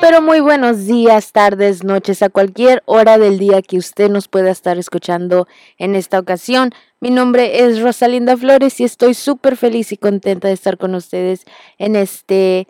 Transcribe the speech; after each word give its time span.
pero 0.00 0.22
muy 0.22 0.40
buenos 0.40 0.86
días, 0.86 1.32
tardes, 1.32 1.82
noches, 1.82 2.22
a 2.22 2.28
cualquier 2.28 2.82
hora 2.86 3.18
del 3.18 3.38
día 3.38 3.62
que 3.62 3.78
usted 3.78 4.10
nos 4.10 4.28
pueda 4.28 4.50
estar 4.50 4.78
escuchando 4.78 5.48
en 5.76 5.94
esta 5.94 6.18
ocasión. 6.18 6.72
Mi 7.00 7.10
nombre 7.10 7.64
es 7.64 7.80
Rosalinda 7.80 8.36
Flores 8.36 8.78
y 8.80 8.84
estoy 8.84 9.14
súper 9.14 9.56
feliz 9.56 9.90
y 9.92 9.96
contenta 9.96 10.48
de 10.48 10.54
estar 10.54 10.78
con 10.78 10.94
ustedes 10.94 11.44
en 11.78 11.96
este 11.96 12.68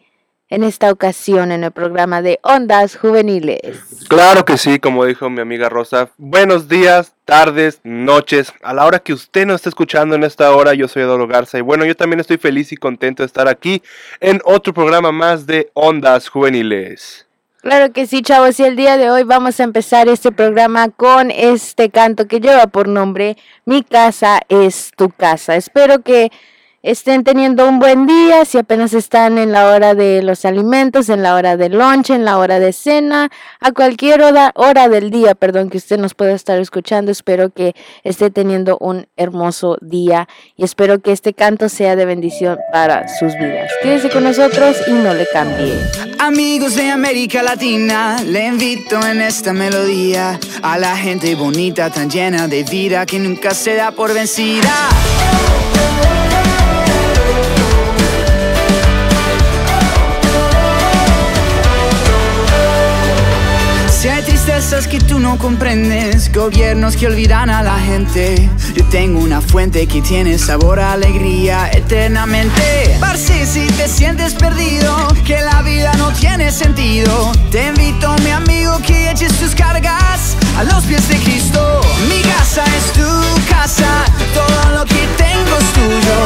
en 0.50 0.64
esta 0.64 0.90
ocasión 0.90 1.52
en 1.52 1.64
el 1.64 1.72
programa 1.72 2.22
de 2.22 2.40
Ondas 2.42 2.96
Juveniles. 2.96 3.78
Claro 4.08 4.44
que 4.44 4.56
sí, 4.56 4.78
como 4.78 5.04
dijo 5.04 5.28
mi 5.28 5.40
amiga 5.40 5.68
Rosa. 5.68 6.10
Buenos 6.16 6.68
días, 6.68 7.12
tardes, 7.24 7.80
noches. 7.84 8.52
A 8.62 8.72
la 8.72 8.86
hora 8.86 8.98
que 8.98 9.12
usted 9.12 9.46
nos 9.46 9.56
esté 9.56 9.68
escuchando 9.68 10.14
en 10.14 10.24
esta 10.24 10.54
hora, 10.54 10.74
yo 10.74 10.88
soy 10.88 11.02
Eduardo 11.02 11.26
Garza 11.26 11.58
y 11.58 11.62
bueno, 11.62 11.84
yo 11.84 11.94
también 11.94 12.20
estoy 12.20 12.38
feliz 12.38 12.72
y 12.72 12.76
contento 12.76 13.22
de 13.22 13.26
estar 13.26 13.48
aquí 13.48 13.82
en 14.20 14.40
otro 14.44 14.72
programa 14.72 15.12
más 15.12 15.46
de 15.46 15.70
Ondas 15.74 16.28
Juveniles. 16.28 17.26
Claro 17.60 17.92
que 17.92 18.06
sí, 18.06 18.22
chavos, 18.22 18.58
y 18.60 18.64
el 18.64 18.76
día 18.76 18.96
de 18.96 19.10
hoy 19.10 19.24
vamos 19.24 19.58
a 19.58 19.64
empezar 19.64 20.08
este 20.08 20.30
programa 20.30 20.90
con 20.90 21.32
este 21.32 21.90
canto 21.90 22.28
que 22.28 22.40
lleva 22.40 22.68
por 22.68 22.86
nombre 22.86 23.36
Mi 23.64 23.82
casa 23.82 24.40
es 24.48 24.92
tu 24.96 25.10
casa. 25.10 25.56
Espero 25.56 26.02
que 26.02 26.30
estén 26.82 27.24
teniendo 27.24 27.68
un 27.68 27.80
buen 27.80 28.06
día, 28.06 28.44
si 28.44 28.58
apenas 28.58 28.94
están 28.94 29.36
en 29.36 29.52
la 29.52 29.66
hora 29.72 29.94
de 29.94 30.22
los 30.22 30.44
alimentos, 30.44 31.08
en 31.08 31.22
la 31.22 31.34
hora 31.34 31.56
de 31.56 31.68
lunch, 31.68 32.10
en 32.10 32.24
la 32.24 32.38
hora 32.38 32.60
de 32.60 32.72
cena, 32.72 33.30
a 33.60 33.72
cualquier 33.72 34.22
hora, 34.22 34.52
hora 34.54 34.88
del 34.88 35.10
día, 35.10 35.34
perdón, 35.34 35.70
que 35.70 35.78
usted 35.78 35.98
nos 35.98 36.14
pueda 36.14 36.32
estar 36.32 36.58
escuchando. 36.58 37.10
Espero 37.10 37.50
que 37.50 37.74
esté 38.04 38.30
teniendo 38.30 38.78
un 38.80 39.06
hermoso 39.16 39.76
día 39.80 40.28
y 40.56 40.64
espero 40.64 41.00
que 41.00 41.12
este 41.12 41.34
canto 41.34 41.68
sea 41.68 41.96
de 41.96 42.04
bendición 42.04 42.58
para 42.72 43.08
sus 43.08 43.34
vidas. 43.34 43.70
Quédese 43.82 44.10
con 44.10 44.24
nosotros 44.24 44.76
y 44.86 44.92
no 44.92 45.14
le 45.14 45.26
cambie. 45.32 45.74
Amigos 46.18 46.76
de 46.76 46.90
América 46.90 47.42
Latina, 47.42 48.18
le 48.24 48.46
invito 48.46 49.04
en 49.04 49.20
esta 49.20 49.52
melodía 49.52 50.38
a 50.62 50.78
la 50.78 50.96
gente 50.96 51.34
bonita, 51.34 51.90
tan 51.90 52.08
llena 52.08 52.46
de 52.46 52.62
vida 52.62 53.04
que 53.06 53.18
nunca 53.18 53.52
se 53.52 53.74
da 53.74 53.90
por 53.90 54.14
vencida. 54.14 54.72
Tristezas 64.58 64.88
que 64.88 64.98
tú 64.98 65.20
no 65.20 65.38
comprendes, 65.38 66.32
gobiernos 66.32 66.96
que 66.96 67.06
olvidan 67.06 67.48
a 67.48 67.62
la 67.62 67.78
gente, 67.78 68.50
yo 68.74 68.84
tengo 68.86 69.20
una 69.20 69.40
fuente 69.40 69.86
que 69.86 70.02
tiene 70.02 70.36
sabor 70.36 70.80
a 70.80 70.94
alegría 70.94 71.70
eternamente. 71.72 72.96
Parce, 72.98 73.46
si 73.46 73.68
te 73.68 73.86
sientes 73.86 74.34
perdido, 74.34 75.14
que 75.24 75.40
la 75.42 75.62
vida 75.62 75.92
no 75.98 76.10
tiene 76.10 76.50
sentido, 76.50 77.30
te 77.52 77.68
invito, 77.68 78.16
mi 78.24 78.30
amigo, 78.30 78.78
que 78.84 79.12
eches 79.12 79.32
tus 79.34 79.54
cargas 79.54 80.36
a 80.58 80.64
los 80.64 80.82
pies 80.86 81.08
de 81.08 81.18
Cristo. 81.18 81.80
Mi 82.08 82.20
casa 82.22 82.64
es 82.64 82.92
tu 82.94 83.48
casa, 83.48 84.04
todo 84.34 84.72
lo 84.74 84.84
que 84.86 85.06
tengo 85.16 85.56
es 85.56 85.72
tuyo. 85.72 86.18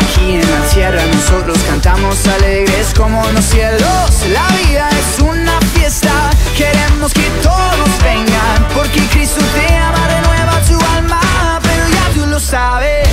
Aquí 0.00 0.34
en 0.34 0.40
la 0.40 0.68
tierra 0.74 1.02
nosotros 1.14 1.56
cantamos 1.68 2.26
alegres 2.26 2.92
como 2.96 3.24
los 3.30 3.44
cielos. 3.44 4.26
La 4.32 4.48
vida 4.56 4.88
es 4.90 5.22
una 5.22 5.60
fiesta, 5.72 6.30
queremos 6.56 7.12
que 7.12 7.28
todos 7.42 7.90
vengan, 8.02 8.66
porque 8.74 9.00
Cristo 9.12 9.40
te 9.54 9.74
ama, 9.76 10.08
renueva 10.08 10.60
tu 10.66 10.78
alma, 10.96 11.60
pero 11.62 11.84
ya 11.88 12.14
tú 12.14 12.26
lo 12.26 12.40
sabes. 12.40 13.08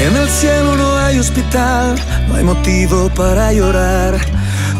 En 0.00 0.16
el 0.16 0.28
cielo 0.30 0.76
no 0.76 0.96
hay 0.98 1.18
hospital, 1.18 1.96
no 2.28 2.36
hay 2.36 2.44
motivo 2.44 3.10
para 3.10 3.52
llorar. 3.52 4.18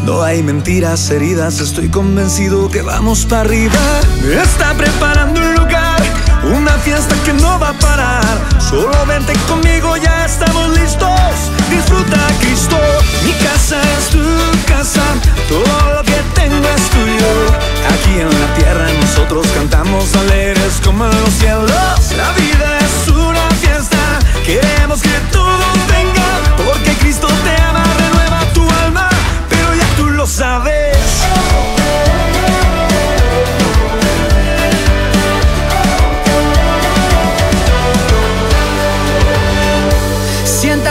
No 0.05 0.23
hay 0.23 0.41
mentiras 0.41 1.09
heridas, 1.11 1.59
estoy 1.59 1.89
convencido 1.89 2.69
que 2.69 2.81
vamos 2.81 3.25
para 3.25 3.41
arriba. 3.41 3.75
Está 4.41 4.73
preparando 4.73 5.39
lugar, 5.41 5.58
una 6.43 6.71
fiesta 6.79 7.15
que 7.25 7.33
no 7.33 7.59
va 7.59 7.69
a 7.69 7.73
parar. 7.73 8.23
Solo 8.59 9.05
vente 9.05 9.33
conmigo, 9.47 9.97
ya 9.97 10.25
estamos 10.25 10.69
listos. 10.77 11.51
Disfruta 11.69 12.17
Cristo, 12.39 12.77
mi 13.25 13.33
casa 13.45 13.81
es 13.97 14.09
tu 14.09 14.23
casa, 14.67 15.03
todo 15.47 15.93
lo 15.95 16.03
que 16.03 16.19
tengo 16.35 16.67
es 16.75 16.89
tuyo. 16.89 17.31
Aquí 17.93 18.19
en 18.19 18.29
la 18.29 18.53
tierra 18.55 18.87
nosotros 19.01 19.47
cantamos 19.55 20.13
alegres 20.15 20.81
como 20.83 21.05
en 21.05 21.21
los 21.21 21.33
cielos. 21.33 21.71
La 22.17 22.31
vida 22.33 22.79
es 22.79 23.07
una 23.09 23.49
fiesta, 23.61 23.97
queremos 24.45 25.01
que 25.01 25.09
todos 25.31 25.48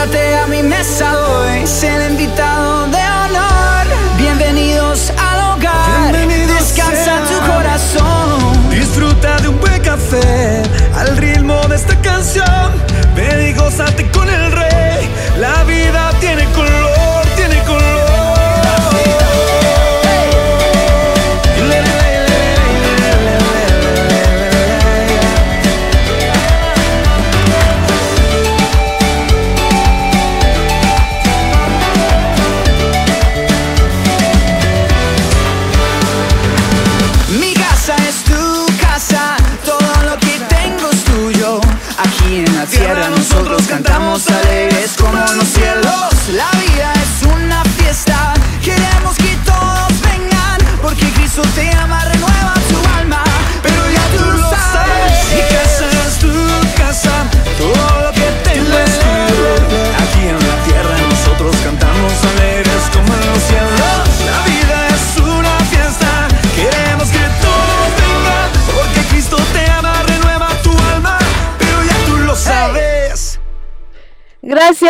Siéntate 0.09 0.35
a 0.37 0.47
mi 0.47 0.63
mesa 0.63 1.13
hoy, 1.19 1.67
sé 1.67 1.87
el 1.95 2.11
invitado 2.11 2.87
de 2.87 2.97
honor. 2.97 3.85
Bienvenidos 4.17 5.11
al 5.11 5.57
hogar, 5.57 6.11
Bienvenidos 6.15 6.57
descansa 6.57 7.21
tu 7.25 7.51
corazón. 7.51 8.69
Disfruta 8.71 9.37
de 9.37 9.49
un 9.49 9.59
buen 9.59 9.79
café 9.83 10.63
al 10.95 11.15
ritmo 11.17 11.61
de 11.67 11.75
esta 11.75 11.95
canción. 12.01 12.71
Ven 13.15 13.49
y 13.49 13.53
gózate 13.53 14.09
con 14.09 14.27
el 14.27 14.51
rey. 14.51 15.09
La 15.37 15.63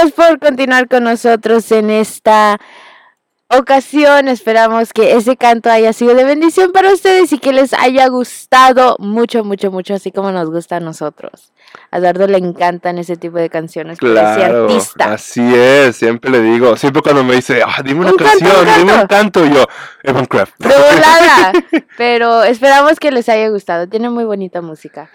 Gracias 0.09 0.30
por 0.30 0.40
continuar 0.40 0.88
con 0.88 1.03
nosotros 1.03 1.72
en 1.72 1.92
esta 1.92 2.59
ocasión. 3.47 4.28
Esperamos 4.28 4.92
que 4.92 5.16
ese 5.16 5.38
canto 5.38 5.70
haya 5.70 5.94
sido 5.94 6.16
de 6.16 6.24
bendición 6.24 6.72
para 6.72 6.92
ustedes 6.92 7.31
y 7.31 7.38
que 7.38 7.53
les 7.53 7.74
haya 7.74 8.08
gustado 8.08 8.96
mucho, 8.98 9.44
mucho, 9.44 9.69
mucho, 9.69 9.94
así 9.94 10.12
como 10.12 10.31
nos 10.31 10.50
gusta 10.50 10.78
a 10.78 10.80
nosotros. 10.80 11.53
A 11.92 12.00
Eduardo 12.00 12.25
le 12.25 12.40
encantan 12.40 12.98
ese 12.98 13.18
tipo 13.18 13.38
de 13.38 13.50
canciones. 13.51 14.00
Claro, 14.00 14.63
artista. 14.63 15.13
así 15.13 15.42
es, 15.54 15.98
siempre 15.98 16.31
le 16.31 16.42
digo, 16.42 16.75
siempre 16.75 17.04
cuando 17.04 17.24
me 17.24 17.36
dice, 17.36 17.62
ah, 17.63 17.84
dime 17.84 18.01
una 18.01 18.12
Un 18.12 18.18
canto, 18.18 18.45
canción, 18.45 18.66
dime 18.80 18.94
un 18.94 19.07
canto. 19.07 19.16
canto, 19.16 19.45
y 19.45 19.54
yo, 19.54 19.66
Evan 20.01 20.25
Craft. 20.25 20.54
De 20.57 20.69
volada. 20.69 21.51
Pero 21.98 22.44
esperamos 22.44 23.00
que 23.00 23.12
les 23.12 23.30
haya 23.30 23.50
gustado. 23.50 23.88
Tiene 23.88 24.10
muy 24.10 24.24
bonita 24.24 24.62
música. 24.62 25.12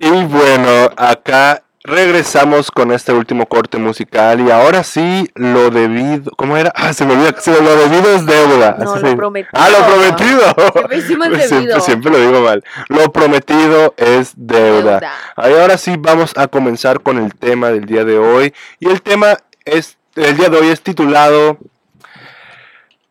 Y 0.00 0.10
bueno, 0.24 0.90
acá 0.96 1.62
regresamos 1.84 2.70
con 2.70 2.90
este 2.92 3.12
último 3.12 3.46
corte 3.46 3.76
musical 3.76 4.40
y 4.40 4.50
ahora 4.50 4.82
sí, 4.82 5.30
lo 5.34 5.68
debido, 5.70 6.30
¿cómo 6.32 6.56
era? 6.56 6.72
Ah, 6.74 6.94
se 6.94 7.04
me 7.04 7.12
olvidó, 7.12 7.38
se- 7.38 7.60
lo 7.62 7.76
debido 7.76 8.14
es 8.16 8.24
deuda. 8.24 8.76
No, 8.82 8.94
así 8.94 9.04
lo 9.04 9.16
prometido. 9.16 9.50
Ah, 9.52 9.68
lo 9.68 9.86
prometido. 9.86 10.54
Siempre 10.72 10.96
hicimos 10.98 11.28
Siempre-. 11.46 11.80
Siempre, 11.82 12.10
lo 12.10 12.18
digo 12.18 12.40
mal. 12.40 12.64
Lo 12.88 13.12
prometido 13.12 13.94
es 13.98 14.32
deuda. 14.34 14.98
Deuda. 15.00 15.12
Ahí 15.36 15.52
ahora 15.52 15.76
sí 15.76 15.94
vamos 15.98 16.32
a 16.36 16.48
comenzar 16.48 17.00
con 17.02 17.18
el 17.22 17.34
tema 17.34 17.68
del 17.68 17.84
día 17.84 18.04
de 18.04 18.18
hoy 18.18 18.54
y 18.80 18.88
el 18.88 19.02
tema 19.02 19.36
es 19.66 19.98
el 20.16 20.36
día 20.36 20.48
de 20.48 20.58
hoy 20.58 20.68
es 20.68 20.80
titulado 20.80 21.58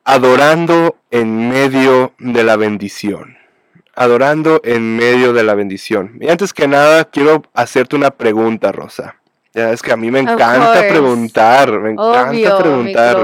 Adorando 0.05 0.97
en 1.11 1.49
medio 1.49 2.13
de 2.17 2.43
la 2.43 2.55
bendición. 2.57 3.37
Adorando 3.95 4.61
en 4.63 4.95
medio 4.95 5.33
de 5.33 5.43
la 5.43 5.53
bendición. 5.55 6.17
Y 6.19 6.29
antes 6.29 6.53
que 6.53 6.67
nada, 6.67 7.05
quiero 7.05 7.43
hacerte 7.53 7.95
una 7.95 8.11
pregunta, 8.11 8.71
Rosa. 8.71 9.15
Ya 9.53 9.71
es 9.71 9.81
que 9.83 9.91
a 9.91 9.97
mí 9.97 10.09
me 10.09 10.19
encanta 10.19 10.73
preguntar, 10.89 11.71
me 11.79 11.91
encanta 11.91 12.29
Obvio, 12.31 12.57
preguntar. 12.57 13.15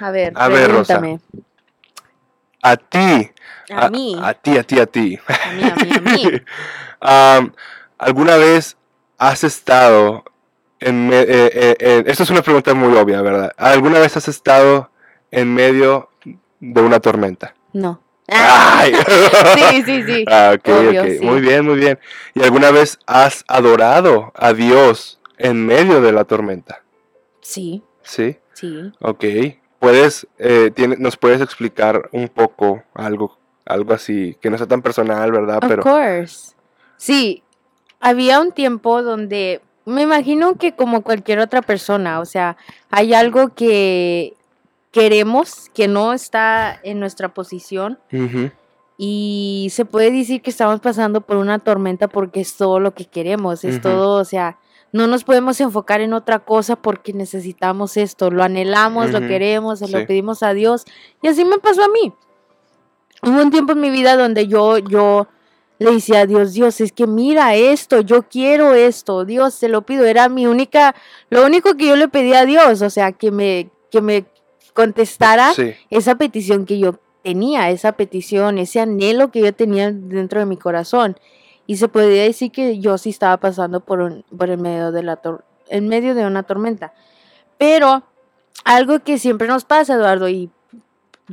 A 0.00 0.10
ver, 0.10 0.32
A 0.34 0.48
ver, 0.48 0.72
Rosa. 0.72 1.00
A 2.62 2.76
ti, 2.76 3.30
A 3.70 3.88
mí. 3.88 4.18
a 4.20 4.34
ti, 4.34 4.58
a 4.58 4.62
ti, 4.64 4.78
a 4.80 4.86
ti. 4.86 5.18
A 5.28 5.52
mí, 5.52 5.62
a 5.64 5.74
mí, 5.76 5.90
a 5.96 6.00
mí. 6.00 7.50
¿Alguna 7.98 8.36
vez 8.36 8.76
has 9.18 9.44
estado 9.44 10.24
en... 10.80 11.08
me- 11.08 11.20
eh, 11.20 11.26
eh, 11.28 11.76
eh, 11.78 12.02
esto 12.06 12.24
es 12.24 12.30
una 12.30 12.42
pregunta 12.42 12.74
muy 12.74 12.96
obvia, 12.96 13.22
¿verdad? 13.22 13.52
¿Alguna 13.56 13.98
vez 14.00 14.16
has 14.16 14.28
estado 14.28 14.90
en 15.30 15.54
medio 15.54 16.10
de 16.58 16.80
una 16.82 16.98
tormenta? 17.00 17.54
No. 17.72 18.02
¡Ay! 18.30 18.92
Sí, 19.54 19.82
sí, 19.84 20.02
sí. 20.04 20.24
Ah, 20.28 20.52
ok, 20.56 20.68
Obvio, 20.68 21.02
ok. 21.02 21.08
sí. 21.18 21.24
Muy 21.24 21.40
bien, 21.40 21.64
muy 21.64 21.76
bien. 21.76 21.98
¿Y 22.34 22.42
alguna 22.42 22.70
vez 22.70 22.98
has 23.06 23.44
adorado 23.48 24.32
a 24.34 24.52
Dios 24.52 25.20
en 25.38 25.66
medio 25.66 26.00
de 26.00 26.12
la 26.12 26.24
tormenta? 26.24 26.82
Sí, 27.40 27.82
Sí, 28.02 28.36
sí. 28.54 28.92
ok. 29.00 29.24
¿Puedes, 29.78 30.26
eh, 30.38 30.70
tiene- 30.74 30.96
nos 30.98 31.16
puedes 31.16 31.40
explicar 31.40 32.08
un 32.12 32.28
poco 32.28 32.82
algo, 32.94 33.38
algo 33.64 33.94
así, 33.94 34.36
que 34.40 34.50
no 34.50 34.58
sea 34.58 34.66
tan 34.66 34.82
personal, 34.82 35.32
¿verdad? 35.32 35.58
Of 35.62 35.68
Pero, 35.68 35.82
course. 35.82 36.52
Sí, 36.98 37.42
había 38.00 38.40
un 38.40 38.52
tiempo 38.52 39.02
donde 39.02 39.60
me 39.86 40.02
imagino 40.02 40.56
que 40.56 40.72
como 40.76 41.00
cualquier 41.02 41.38
otra 41.40 41.62
persona, 41.62 42.20
o 42.20 42.26
sea, 42.26 42.56
hay 42.90 43.14
algo 43.14 43.54
que 43.54 44.34
queremos 44.92 45.70
que 45.74 45.88
no 45.88 46.12
está 46.12 46.78
en 46.82 47.00
nuestra 47.00 47.32
posición 47.32 47.98
Ujú, 48.12 48.50
y 48.96 49.68
se 49.70 49.84
puede 49.84 50.10
decir 50.10 50.42
que 50.42 50.50
estamos 50.50 50.80
pasando 50.80 51.22
por 51.22 51.36
una 51.36 51.58
tormenta 51.58 52.08
porque 52.08 52.40
es 52.40 52.56
todo 52.56 52.80
lo 52.80 52.92
que 52.92 53.06
queremos, 53.06 53.64
es 53.64 53.76
Ujú. 53.76 53.82
todo, 53.82 54.20
o 54.20 54.24
sea, 54.24 54.58
no 54.92 55.06
nos 55.06 55.24
podemos 55.24 55.60
enfocar 55.60 56.00
en 56.00 56.12
otra 56.12 56.40
cosa 56.40 56.76
porque 56.76 57.12
necesitamos 57.12 57.96
esto, 57.96 58.30
lo 58.30 58.42
anhelamos, 58.42 59.10
lo 59.10 59.18
Ujú, 59.20 59.28
queremos, 59.28 59.78
se 59.78 59.86
sí. 59.86 59.92
lo 59.92 60.04
pedimos 60.04 60.42
a 60.42 60.52
Dios 60.52 60.84
y 61.22 61.28
así 61.28 61.44
me 61.44 61.58
pasó 61.58 61.84
a 61.84 61.88
mí. 61.88 62.12
Hubo 63.22 63.40
un 63.40 63.50
tiempo 63.50 63.72
en 63.72 63.80
mi 63.80 63.90
vida 63.90 64.16
donde 64.16 64.46
yo, 64.48 64.78
yo 64.78 65.28
le 65.78 65.92
decía 65.92 66.20
a 66.20 66.26
Dios, 66.26 66.52
Dios, 66.52 66.80
es 66.80 66.92
que 66.92 67.06
mira 67.06 67.54
esto, 67.54 68.00
yo 68.00 68.24
quiero 68.24 68.74
esto, 68.74 69.24
Dios, 69.24 69.58
te 69.58 69.68
lo 69.68 69.82
pido, 69.82 70.04
era 70.04 70.28
mi 70.28 70.46
única, 70.46 70.94
lo 71.30 71.46
único 71.46 71.74
que 71.76 71.86
yo 71.86 71.96
le 71.96 72.08
pedía 72.08 72.40
a 72.40 72.46
Dios, 72.46 72.82
o 72.82 72.90
sea, 72.90 73.12
que 73.12 73.30
me, 73.30 73.70
que 73.90 74.02
me 74.02 74.26
contestara 74.74 75.52
sí. 75.54 75.74
esa 75.90 76.14
petición 76.16 76.66
que 76.66 76.78
yo 76.78 76.98
tenía, 77.22 77.70
esa 77.70 77.92
petición, 77.92 78.58
ese 78.58 78.80
anhelo 78.80 79.30
que 79.30 79.40
yo 79.40 79.52
tenía 79.54 79.90
dentro 79.92 80.40
de 80.40 80.46
mi 80.46 80.56
corazón. 80.56 81.18
Y 81.66 81.76
se 81.76 81.88
podría 81.88 82.24
decir 82.24 82.50
que 82.50 82.78
yo 82.80 82.98
sí 82.98 83.10
estaba 83.10 83.36
pasando 83.36 83.80
por, 83.80 84.00
un, 84.00 84.24
por 84.36 84.50
el 84.50 84.58
medio 84.58 84.90
de 84.92 85.02
la 85.02 85.20
tor- 85.22 85.44
en 85.68 85.86
medio 85.88 86.14
de 86.14 86.26
una 86.26 86.42
tormenta. 86.42 86.92
Pero 87.58 88.02
algo 88.64 89.00
que 89.00 89.18
siempre 89.18 89.46
nos 89.46 89.64
pasa, 89.64 89.94
Eduardo, 89.94 90.28
y 90.28 90.50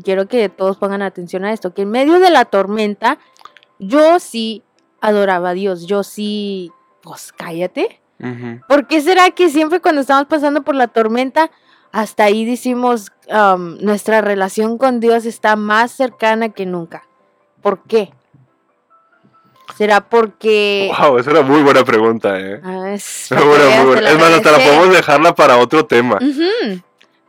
quiero 0.04 0.28
que 0.28 0.50
todos 0.50 0.78
pongan 0.78 1.02
atención 1.02 1.44
a 1.46 1.54
esto, 1.54 1.74
que 1.74 1.84
en 1.84 1.90
medio 1.90 2.20
de 2.20 2.30
la 2.30 2.46
tormenta 2.46 3.18
yo 3.80 4.20
sí 4.20 4.62
adoraba 5.02 5.50
a 5.50 5.54
Dios, 5.54 5.88
yo 5.88 6.04
sí, 6.04 6.72
pues 7.02 7.32
cállate. 7.32 8.00
Ujú. 8.20 8.62
¿Por 8.68 8.88
qué 8.88 9.02
será 9.02 9.32
que 9.32 9.50
siempre 9.50 9.80
cuando 9.80 10.02
estamos 10.02 10.26
pasando 10.28 10.64
por 10.64 10.76
la 10.76 10.88
tormenta, 10.88 11.50
hasta 11.92 12.26
ahí 12.26 12.46
decimos, 12.46 13.12
um, 13.30 13.78
nuestra 13.80 14.22
relación 14.22 14.78
con 14.78 15.00
Dios 15.00 15.26
está 15.26 15.56
más 15.56 15.92
cercana 15.92 16.50
que 16.50 16.66
nunca? 16.66 17.04
¿Por 17.62 17.84
qué? 17.84 18.12
¿Será 19.78 20.02
porque... 20.02 20.92
Wow, 21.00 21.20
esa 21.20 21.32
era 21.32 21.42
muy 21.42 21.62
buena 21.62 21.84
pregunta, 21.84 22.40
¿eh? 22.40 22.60
Ah, 22.64 22.94
es, 22.94 23.30
Muy 23.32 23.44
buena, 23.44 23.76
muy 23.78 23.86
buena. 23.86 24.10
Es 24.10 24.18
más, 24.18 24.32
hasta 24.32 24.52
la 24.52 24.58
podemos 24.58 24.90
dejarla 24.92 25.36
para 25.36 25.58
otro 25.58 25.86
tema. 25.86 26.18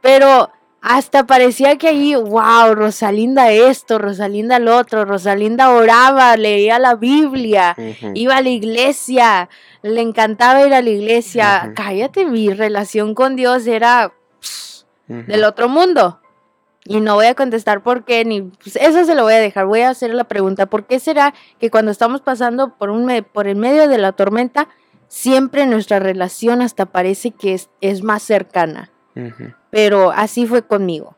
Pero 0.01 0.51
hasta 0.81 1.27
parecía 1.27 1.77
que 1.77 1.89
ahí, 1.89 2.15
wow, 2.15 2.75
Rosalinda 2.75 3.51
esto, 3.51 3.99
Rosalinda 3.99 4.59
lo 4.59 4.77
otro, 4.77 5.05
Rosalinda 5.05 5.71
oraba, 5.71 6.37
leía 6.37 6.79
la 6.79 6.95
Biblia, 6.95 7.77
iba 8.15 8.37
a 8.37 8.43
la 8.43 8.49
iglesia, 8.49 9.49
le 9.83 10.01
encantaba 10.01 10.67
ir 10.67 10.73
a 10.73 10.81
la 10.81 10.91
iglesia. 10.91 11.73
Cállate, 11.75 12.25
mi 12.25 12.53
relación 12.55 13.15
con 13.15 13.37
Dios 13.37 13.67
era 13.67 14.13
Del 15.07 15.45
otro 15.45 15.69
mundo. 15.69 16.21
Y 16.85 17.01
no 17.01 17.15
voy 17.15 17.27
a 17.27 17.35
contestar 17.35 17.83
por 17.83 18.05
qué, 18.05 18.25
ni 18.25 18.43
pues, 18.43 18.77
eso 18.77 19.05
se 19.05 19.15
lo 19.15 19.23
voy 19.23 19.35
a 19.35 19.39
dejar. 19.39 19.67
Voy 19.67 19.81
a 19.81 19.91
hacer 19.91 20.13
la 20.15 20.25
pregunta, 20.25 20.67
¿por 20.67 20.87
qué 20.87 21.01
será 21.01 21.35
que 21.59 21.71
cuando 21.71 21.91
estamos 21.91 22.21
pasando 22.21 22.77
por, 22.77 22.91
un 22.91 23.11
por 23.33 23.47
el 23.47 23.57
medio 23.57 23.89
de 23.89 23.99
la 23.99 24.13
tormenta, 24.13 24.69
siempre 25.07 25.67
nuestra 25.67 25.99
relación 25.99 26.63
hasta 26.63 26.87
parece 26.87 27.31
que 27.31 27.55
es, 27.55 27.69
es 27.81 28.03
más 28.03 28.23
cercana? 28.23 28.91
Pero 29.71 30.13
así 30.13 30.47
fue 30.47 30.63
conmigo. 30.63 31.17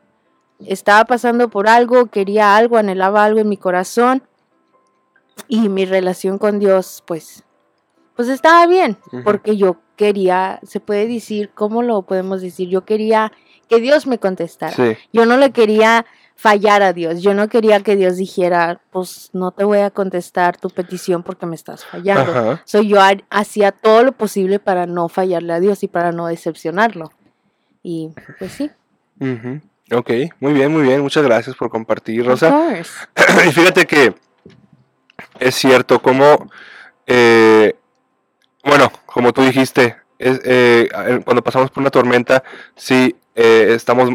Estaba 0.65 1.05
pasando 1.05 1.49
por 1.49 1.67
algo, 1.67 2.07
quería 2.07 2.55
algo, 2.55 2.77
anhelaba 2.77 3.23
algo 3.23 3.39
en 3.39 3.49
mi 3.49 3.57
corazón 3.57 4.23
y 5.47 5.69
mi 5.69 5.85
relación 5.85 6.37
con 6.37 6.59
Dios, 6.59 7.03
pues, 7.05 7.43
pues 8.21 8.35
estaba 8.35 8.67
bien, 8.67 8.97
porque 9.23 9.57
yo 9.57 9.77
quería, 9.95 10.59
se 10.63 10.79
puede 10.79 11.07
decir, 11.07 11.49
¿cómo 11.53 11.81
lo 11.83 12.03
podemos 12.03 12.41
decir? 12.41 12.69
Yo 12.69 12.85
quería 12.85 13.31
que 13.69 13.79
Dios 13.79 14.05
me 14.07 14.19
contestara. 14.19 14.73
Sí. 14.75 14.95
Yo 15.13 15.25
no 15.25 15.37
le 15.37 15.51
quería 15.51 16.05
fallar 16.35 16.81
a 16.83 16.91
Dios. 16.93 17.21
Yo 17.21 17.33
no 17.33 17.47
quería 17.49 17.81
que 17.81 17.95
Dios 17.95 18.17
dijera, 18.17 18.79
pues 18.91 19.29
no 19.33 19.51
te 19.51 19.63
voy 19.63 19.79
a 19.79 19.89
contestar 19.91 20.57
tu 20.57 20.69
petición 20.69 21.23
porque 21.23 21.45
me 21.45 21.55
estás 21.55 21.85
fallando. 21.85 22.31
Ajá. 22.31 22.61
So, 22.65 22.81
yo 22.81 22.99
ha- 23.01 23.17
hacía 23.29 23.71
todo 23.71 24.03
lo 24.03 24.11
posible 24.11 24.59
para 24.59 24.85
no 24.87 25.07
fallarle 25.07 25.53
a 25.53 25.59
Dios 25.59 25.83
y 25.83 25.87
para 25.87 26.11
no 26.11 26.27
decepcionarlo. 26.27 27.11
Y 27.83 28.09
pues 28.39 28.51
sí. 28.53 28.69
Ujú. 29.19 29.61
Ok, 29.97 30.09
muy 30.39 30.53
bien, 30.53 30.71
muy 30.71 30.83
bien. 30.83 31.01
Muchas 31.01 31.23
gracias 31.23 31.55
por 31.55 31.69
compartir, 31.69 32.25
Rosa. 32.25 32.49
y 33.47 33.51
fíjate 33.51 33.85
que 33.85 34.13
es 35.39 35.55
cierto, 35.55 36.01
como, 36.01 36.49
eh, 37.07 37.75
bueno, 38.63 38.91
como 39.05 39.33
tú 39.33 39.41
dijiste, 39.41 39.97
es, 40.19 40.39
eh, 40.43 40.89
cuando 41.25 41.43
pasamos 41.43 41.71
por 41.71 41.81
una 41.81 41.89
tormenta, 41.89 42.43
sí, 42.75 43.15
eh, 43.35 43.73
estamos 43.75 44.11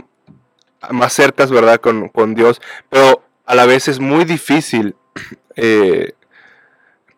más 0.90 1.12
cercas, 1.12 1.50
¿verdad?, 1.50 1.80
con, 1.80 2.08
con 2.08 2.34
Dios, 2.34 2.60
pero 2.88 3.24
a 3.44 3.54
la 3.54 3.66
vez 3.66 3.88
es 3.88 3.98
muy 3.98 4.24
difícil. 4.24 4.94
eh, 5.56 6.12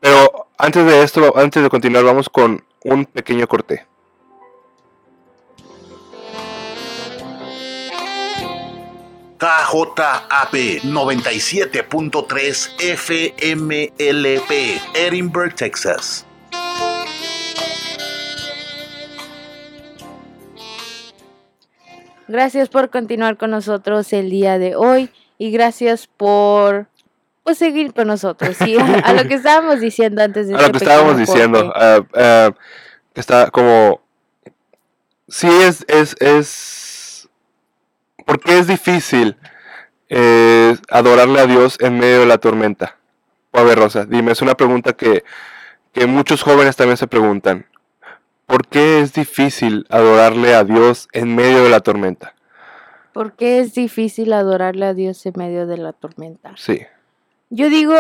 pero 0.01 0.49
antes 0.57 0.87
de 0.87 1.03
esto, 1.03 1.37
antes 1.37 1.63
de 1.63 1.69
continuar, 1.69 2.05
vamos 2.05 2.29
con 2.29 2.65
un 2.85 3.05
pequeño 3.05 3.47
corte. 3.47 3.87
KJAP 9.39 10.55
97.3 10.83 12.71
FMLP, 12.97 14.51
Edinburgh, 14.97 15.55
Texas. 15.55 16.28
Gracias 22.29 22.69
por 22.69 22.91
continuar 22.91 23.39
con 23.39 23.51
nosotros 23.51 24.13
el 24.13 24.29
día 24.29 24.59
de 24.59 24.77
hoy 24.77 25.11
y 25.39 25.51
gracias 25.51 26.07
por 26.07 26.87
pues, 27.43 27.57
seguir 27.57 27.95
con 27.95 28.07
nosotros. 28.07 28.55
Sí, 28.59 28.77
a, 28.79 29.15
lo 29.15 29.27
que 29.27 29.35
estábamos 29.35 29.81
diciendo 29.81 30.23
antes 30.23 30.49
de 30.49 30.55
a 30.55 30.59
lo 30.59 30.67
este 30.67 30.73
que 30.73 30.85
estábamos 30.85 31.17
diciendo, 31.17 31.73
que 31.73 33.21
está 33.21 33.51
como, 33.51 34.03
sí 35.27 35.49
es, 35.49 35.87
es, 35.89 36.15
es, 36.21 37.31
¿por 38.27 38.41
qué 38.41 38.59
es 38.59 38.67
difícil 38.67 39.37
eh, 40.11 40.77
adorarle 40.91 41.41
a 41.41 41.47
Dios 41.47 41.79
en 41.81 41.99
medio 41.99 42.21
de 42.21 42.27
la 42.27 42.37
tormenta? 42.37 42.99
A 43.55 43.63
ver, 43.63 43.79
Rosa, 43.79 44.05
dime, 44.05 44.33
es 44.33 44.43
una 44.43 44.55
pregunta 44.55 44.93
que, 44.93 45.25
que 45.95 46.07
muchos 46.07 46.43
jóvenes 46.43 46.77
también 46.77 46.99
se 46.99 47.07
preguntan. 47.07 47.67
¿Por 48.49 48.67
qué 48.67 49.01
es 49.01 49.13
difícil 49.13 49.87
adorarle 49.91 50.55
a 50.55 50.65
Dios 50.65 51.07
en 51.13 51.37
medio 51.37 51.63
de 51.63 51.69
la 51.69 51.81
tormenta? 51.81 52.35
¿Por 53.13 53.35
qué 53.35 53.61
es 53.61 53.75
difícil 53.75 54.33
adorarle 54.33 54.87
a 54.87 54.95
Dios 54.95 55.27
en 55.27 55.35
medio 55.37 55.67
de 55.67 55.77
la 55.77 55.93
tormenta? 55.93 56.55
Sí. 56.57 56.81
Yo 57.51 57.69
digo 57.69 57.95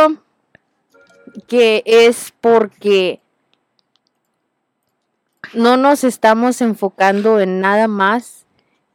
que 1.49 1.83
es 1.85 2.33
porque 2.41 3.21
no 5.53 5.77
nos 5.77 6.03
estamos 6.03 6.63
enfocando 6.63 7.41
en 7.41 7.61
nada 7.61 7.87
más 7.87 8.47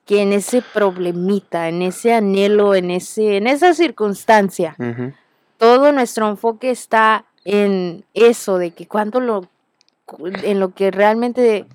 que 0.06 0.24
en 0.24 0.34
ese 0.34 0.64
problemita, 0.64 1.70
en 1.70 1.84
ese 1.84 2.16
anhelo, 2.16 2.74
en 2.74 2.90
ese, 2.90 3.38
en 3.38 3.46
esa 3.46 3.76
circunstancia. 3.76 4.76
Todo 5.60 5.92
nuestro 5.92 6.30
enfoque 6.30 6.72
está 6.72 7.26
en 7.46 8.06
eso, 8.16 8.58
de 8.58 8.72
que 8.72 8.88
cuando 8.88 9.20
lo, 9.20 9.53
en 10.44 10.60
lo 10.60 10.74
que 10.74 10.92
realmente, 10.92 11.66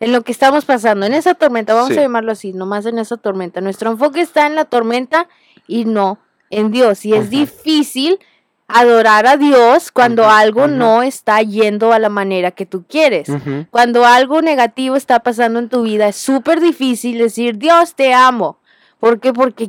en 0.00 0.12
lo 0.12 0.22
que 0.22 0.32
estamos 0.32 0.64
pasando, 0.64 1.06
en 1.06 1.14
esa 1.14 1.34
tormenta, 1.34 1.74
vamos 1.74 1.90
Sí. 1.92 1.98
a 1.98 2.02
llamarlo 2.02 2.32
así, 2.32 2.52
nomás 2.52 2.86
en 2.86 2.98
esa 2.98 3.16
tormenta. 3.16 3.60
Nuestro 3.60 3.90
enfoque 3.90 4.20
está 4.20 4.46
en 4.46 4.54
la 4.54 4.64
tormenta 4.64 5.28
y 5.66 5.84
no 5.84 6.18
en 6.50 6.70
Dios. 6.70 7.04
Y 7.04 7.12
es 7.14 7.22
Ujú. 7.22 7.30
difícil 7.30 8.18
adorar 8.70 9.26
a 9.26 9.36
Dios 9.38 9.90
cuando 9.90 10.28
algo 10.28 10.66
no 10.66 11.02
está 11.02 11.40
yendo 11.40 11.92
a 11.92 11.98
la 11.98 12.10
manera 12.10 12.50
que 12.50 12.66
tú 12.66 12.84
quieres. 12.86 13.28
Cuando 13.70 14.04
algo 14.04 14.42
negativo 14.42 14.94
está 14.96 15.20
pasando 15.20 15.58
en 15.58 15.68
tu 15.70 15.82
vida, 15.84 16.08
es 16.08 16.16
súper 16.16 16.60
difícil 16.60 17.16
decir, 17.18 17.56
Dios 17.56 17.94
te 17.94 18.12
amo. 18.12 18.58
¿Por 19.00 19.20
qué? 19.20 19.32
Porque 19.32 19.68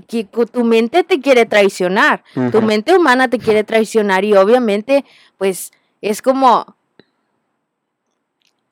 tu 0.51 0.63
mente 0.65 1.03
te 1.03 1.21
quiere 1.21 1.45
traicionar. 1.45 2.23
Tu 2.51 2.61
mente 2.61 2.93
humana 2.95 3.29
te 3.29 3.39
quiere 3.39 3.63
traicionar 3.63 4.25
y 4.25 4.35
obviamente, 4.35 5.05
pues, 5.37 5.71
es 6.01 6.21
como, 6.21 6.75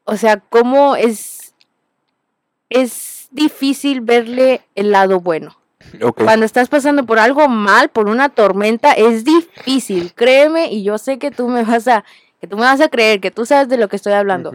o 0.07 0.15
sea, 0.15 0.37
como 0.37 0.95
es, 0.95 1.53
es 2.69 3.27
difícil 3.29 4.01
verle 4.01 4.61
el 4.73 4.91
lado 4.91 5.19
bueno. 5.19 5.57
Cuando 6.15 6.45
estás 6.45 6.69
pasando 6.69 7.05
por 7.05 7.19
algo 7.19 7.47
mal, 7.47 7.89
por 7.89 8.09
una 8.09 8.29
tormenta, 8.29 8.93
es 8.93 9.23
difícil, 9.23 10.13
créeme, 10.13 10.71
y 10.71 10.83
yo 10.83 10.97
sé 10.97 11.19
que 11.19 11.29
tú 11.31 11.47
me 11.47 11.63
vas 11.63 11.87
a, 11.87 12.03
que 12.41 12.47
tú 12.47 12.55
me 12.55 12.63
vas 12.63 12.81
a 12.81 12.89
creer, 12.89 13.21
que 13.21 13.31
tú 13.31 13.45
sabes 13.45 13.69
de 13.69 13.77
lo 13.77 13.87
que 13.87 13.95
estoy 13.95 14.13
hablando, 14.13 14.51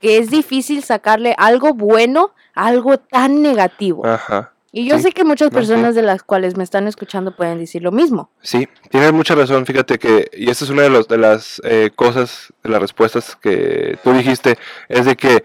que 0.00 0.18
es 0.18 0.30
difícil 0.30 0.82
sacarle 0.82 1.34
algo 1.38 1.74
bueno 1.74 2.32
a 2.54 2.66
algo 2.66 2.98
tan 2.98 3.42
negativo. 3.42 4.06
Ajá. 4.06 4.51
Y 4.72 4.88
yo 4.88 4.96
sí. 4.96 5.02
sé 5.04 5.12
que 5.12 5.22
muchas 5.24 5.52
No, 5.52 5.60
sí. 5.60 5.66
personas 5.68 5.94
de 5.94 6.02
las 6.02 6.22
cuales 6.22 6.56
me 6.56 6.64
están 6.64 6.88
escuchando 6.88 7.36
pueden 7.36 7.58
decir 7.58 7.82
lo 7.82 7.92
mismo. 7.92 8.30
Sí, 8.40 8.66
tienes 8.90 9.12
mucha 9.12 9.34
razón. 9.34 9.66
Fíjate 9.66 9.98
que, 9.98 10.30
y 10.32 10.50
esta 10.50 10.64
es 10.64 10.70
una 10.70 10.82
de, 10.82 10.90
los, 10.90 11.06
de 11.08 11.18
las 11.18 11.60
eh, 11.64 11.90
cosas, 11.94 12.52
de 12.64 12.70
las 12.70 12.80
respuestas 12.80 13.36
que 13.36 13.98
tú 14.02 14.12
dijiste, 14.12 14.56
es 14.88 15.04
de 15.04 15.16
que, 15.16 15.44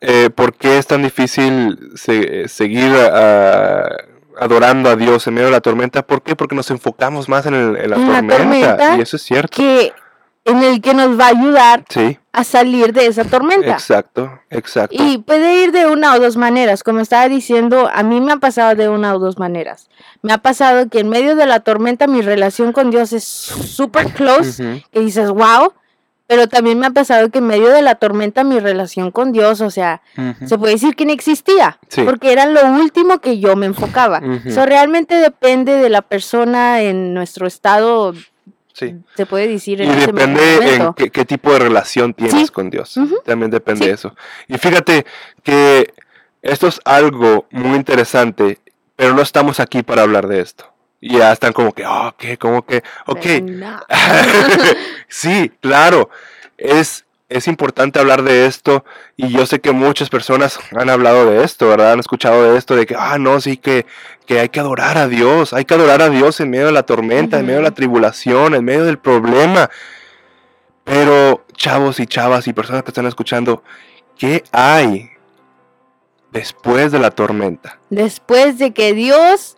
eh, 0.00 0.28
¿por 0.34 0.52
qué 0.54 0.78
es 0.78 0.86
tan 0.86 1.02
difícil 1.02 1.78
se- 1.94 2.48
seguir 2.48 2.92
a- 2.94 3.88
adorando 4.38 4.90
a 4.90 4.96
Dios 4.96 5.26
en 5.26 5.34
medio 5.34 5.46
de 5.46 5.52
la 5.52 5.60
tormenta? 5.60 6.06
¿Por 6.06 6.22
qué? 6.22 6.36
Porque 6.36 6.54
nos 6.54 6.70
enfocamos 6.70 7.28
más 7.28 7.46
en, 7.46 7.54
el- 7.54 7.76
en 7.76 7.90
la, 7.90 7.96
En 7.96 8.08
la 8.12 8.20
tormenta, 8.20 8.36
tormenta, 8.76 8.96
Y 8.98 9.00
eso 9.00 9.16
es 9.16 9.22
cierto. 9.22 9.56
Que 9.56 9.92
en 10.46 10.62
el 10.62 10.80
que 10.80 10.94
nos 10.94 11.18
va 11.18 11.26
a 11.26 11.28
ayudar 11.28 11.84
Sí, 11.90 12.18
a 12.32 12.44
salir 12.44 12.92
de 12.92 13.06
esa 13.06 13.24
tormenta. 13.24 13.72
exacto, 13.72 14.30
exacto. 14.48 14.96
Y 14.98 15.18
puede 15.18 15.62
ir 15.64 15.72
de 15.72 15.86
una 15.86 16.14
o 16.14 16.18
dos 16.20 16.36
maneras. 16.36 16.82
Como 16.82 17.00
estaba 17.00 17.28
diciendo, 17.28 17.90
a 17.92 18.02
mí 18.02 18.20
me 18.20 18.32
ha 18.32 18.36
pasado 18.36 18.74
de 18.74 18.88
una 18.88 19.14
o 19.14 19.18
dos 19.18 19.38
maneras. 19.38 19.88
Me 20.22 20.32
ha 20.32 20.38
pasado 20.38 20.88
que 20.88 21.00
en 21.00 21.08
medio 21.08 21.36
de 21.36 21.46
la 21.46 21.60
tormenta 21.60 22.06
mi 22.06 22.22
relación 22.22 22.72
con 22.72 22.90
Dios 22.90 23.12
es 23.12 23.24
súper 23.24 24.12
close, 24.14 24.62
Ujú. 24.62 24.82
que 24.90 25.00
dices, 25.00 25.28
wow. 25.30 25.72
Pero 26.28 26.48
también 26.48 26.76
me 26.80 26.86
ha 26.86 26.90
pasado 26.90 27.30
que 27.30 27.38
en 27.38 27.46
medio 27.46 27.68
de 27.68 27.82
la 27.82 27.94
tormenta 27.94 28.42
mi 28.42 28.58
relación 28.58 29.12
con 29.12 29.30
Dios, 29.30 29.60
o 29.60 29.70
sea, 29.70 30.02
se 30.44 30.58
puede 30.58 30.72
decir 30.72 30.96
que 30.96 31.06
no 31.06 31.12
existía, 31.12 31.78
Sí. 31.88 32.02
porque 32.02 32.32
era 32.32 32.46
lo 32.46 32.66
último 32.66 33.20
que 33.20 33.38
yo 33.38 33.54
me 33.54 33.66
enfocaba. 33.66 34.20
Eso 34.44 34.66
realmente 34.66 35.14
depende 35.14 35.76
de 35.76 35.88
la 35.88 36.02
persona 36.02 36.82
en 36.82 37.14
nuestro 37.14 37.46
estado, 37.46 38.12
Sí. 38.78 38.94
se 39.16 39.24
puede 39.24 39.48
decir 39.48 39.80
Y 39.80 39.84
en 39.84 39.90
ese 39.92 40.08
depende 40.08 40.74
en 40.74 40.92
qué, 40.92 41.08
qué 41.10 41.24
tipo 41.24 41.50
de 41.50 41.60
relación 41.60 42.12
tienes 42.12 42.48
Sí. 42.48 42.52
con 42.52 42.68
Dios. 42.68 42.94
También 43.24 43.50
depende 43.50 43.80
Sí. 43.84 43.86
de 43.88 43.94
eso. 43.94 44.14
Y 44.48 44.58
fíjate 44.58 45.06
que 45.42 45.94
esto 46.42 46.66
es 46.68 46.78
algo 46.84 47.46
muy 47.50 47.74
interesante, 47.74 48.58
pero 48.94 49.14
no 49.14 49.22
estamos 49.22 49.60
aquí 49.60 49.82
para 49.82 50.02
hablar 50.02 50.28
de 50.28 50.40
esto. 50.40 50.70
Y 51.00 51.16
ya 51.16 51.32
están 51.32 51.54
como 51.54 51.72
que, 51.72 51.86
oh, 51.86 52.14
¿qué? 52.18 52.36
¿Cómo 52.36 52.66
que? 52.66 52.82
Ok. 53.06 53.24
No. 53.44 53.80
sí, 55.08 55.50
claro. 55.60 56.10
Es, 56.58 57.05
es 57.28 57.48
importante 57.48 57.98
hablar 57.98 58.22
de 58.22 58.46
esto. 58.46 58.84
Y 59.16 59.28
yo 59.28 59.46
sé 59.46 59.60
que 59.60 59.72
muchas 59.72 60.08
personas 60.08 60.58
han 60.76 60.90
hablado 60.90 61.30
de 61.30 61.44
esto, 61.44 61.68
¿verdad? 61.68 61.92
Han 61.92 62.00
escuchado 62.00 62.52
de 62.52 62.58
esto, 62.58 62.76
de 62.76 62.86
que, 62.86 62.94
ah, 62.98 63.18
no, 63.18 63.40
sí, 63.40 63.56
que, 63.56 63.86
que 64.26 64.40
hay 64.40 64.48
que 64.48 64.60
adorar 64.60 64.98
a 64.98 65.08
Dios. 65.08 65.52
Hay 65.52 65.64
que 65.64 65.74
adorar 65.74 66.02
a 66.02 66.08
Dios 66.08 66.40
en 66.40 66.50
medio 66.50 66.66
de 66.66 66.72
la 66.72 66.84
tormenta, 66.84 67.38
en 67.38 67.46
medio 67.46 67.58
de 67.58 67.64
la 67.64 67.74
tribulación, 67.74 68.54
en 68.54 68.64
medio 68.64 68.84
del 68.84 68.98
problema. 68.98 69.70
Pero, 70.84 71.44
chavos 71.54 71.98
y 71.98 72.06
chavas 72.06 72.46
y 72.46 72.52
personas 72.52 72.84
que 72.84 72.90
están 72.90 73.06
escuchando, 73.06 73.62
¿qué 74.16 74.44
hay 74.52 75.10
después 76.30 76.92
de 76.92 77.00
la 77.00 77.10
tormenta? 77.10 77.80
Después 77.90 78.58
de 78.58 78.72
que 78.72 78.94
Dios 78.94 79.56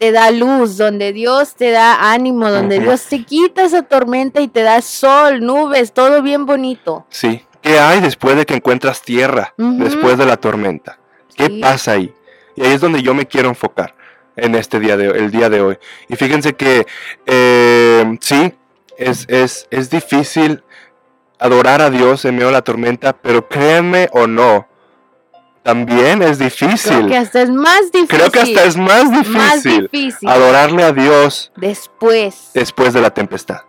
te 0.00 0.12
da 0.12 0.30
luz, 0.30 0.78
donde 0.78 1.12
Dios 1.12 1.54
te 1.54 1.70
da 1.72 2.10
ánimo, 2.12 2.50
donde. 2.50 2.80
Dios 2.80 3.04
te 3.04 3.22
quita 3.22 3.64
esa 3.64 3.82
tormenta 3.82 4.40
y 4.40 4.48
te 4.48 4.62
da 4.62 4.80
sol, 4.80 5.40
nubes, 5.44 5.92
todo 5.92 6.22
bien 6.22 6.46
bonito. 6.46 7.04
Sí. 7.10 7.44
¿Qué 7.60 7.78
hay 7.78 8.00
después 8.00 8.34
de 8.34 8.46
que 8.46 8.54
encuentras 8.54 9.02
tierra? 9.02 9.52
Después 9.58 10.16
de 10.16 10.24
la 10.24 10.38
tormenta. 10.38 10.98
¿Qué 11.36 11.46
Sí. 11.46 11.60
pasa 11.60 11.92
ahí? 11.92 12.14
Y 12.56 12.62
ahí 12.64 12.72
es 12.72 12.80
donde 12.80 13.02
yo 13.02 13.12
me 13.12 13.26
quiero 13.26 13.50
enfocar 13.50 13.94
en 14.36 14.54
este 14.54 14.80
día 14.80 14.96
de 14.96 15.08
el 15.10 15.30
día 15.30 15.50
de 15.50 15.60
hoy. 15.60 15.78
Y 16.08 16.16
fíjense 16.16 16.54
que 16.54 16.86
eh, 17.26 18.16
sí, 18.22 18.54
es, 18.96 19.26
es, 19.28 19.66
es 19.70 19.90
difícil 19.90 20.64
adorar 21.38 21.82
a 21.82 21.90
Dios 21.90 22.24
en 22.24 22.36
medio 22.36 22.46
de 22.46 22.52
la 22.54 22.62
tormenta, 22.62 23.12
pero 23.12 23.46
créanme 23.46 24.08
o 24.12 24.26
no, 24.26 24.66
también 25.62 26.22
es 26.22 26.38
difícil. 26.38 26.92
Creo 26.92 27.08
que 27.08 27.16
hasta 27.16 27.42
es 27.42 27.50
más 27.50 27.92
difícil. 27.92 28.08
Creo 28.08 28.30
que 28.30 28.40
hasta 28.40 28.64
es 28.64 28.76
más 28.76 29.28
más 29.28 29.62
difícil 29.62 30.28
adorarle 30.28 30.82
a 30.82 30.92
Dios 30.92 31.52
Después. 31.56 32.50
después 32.54 32.92
de 32.92 33.00
la 33.00 33.10
tempestad. 33.10 33.60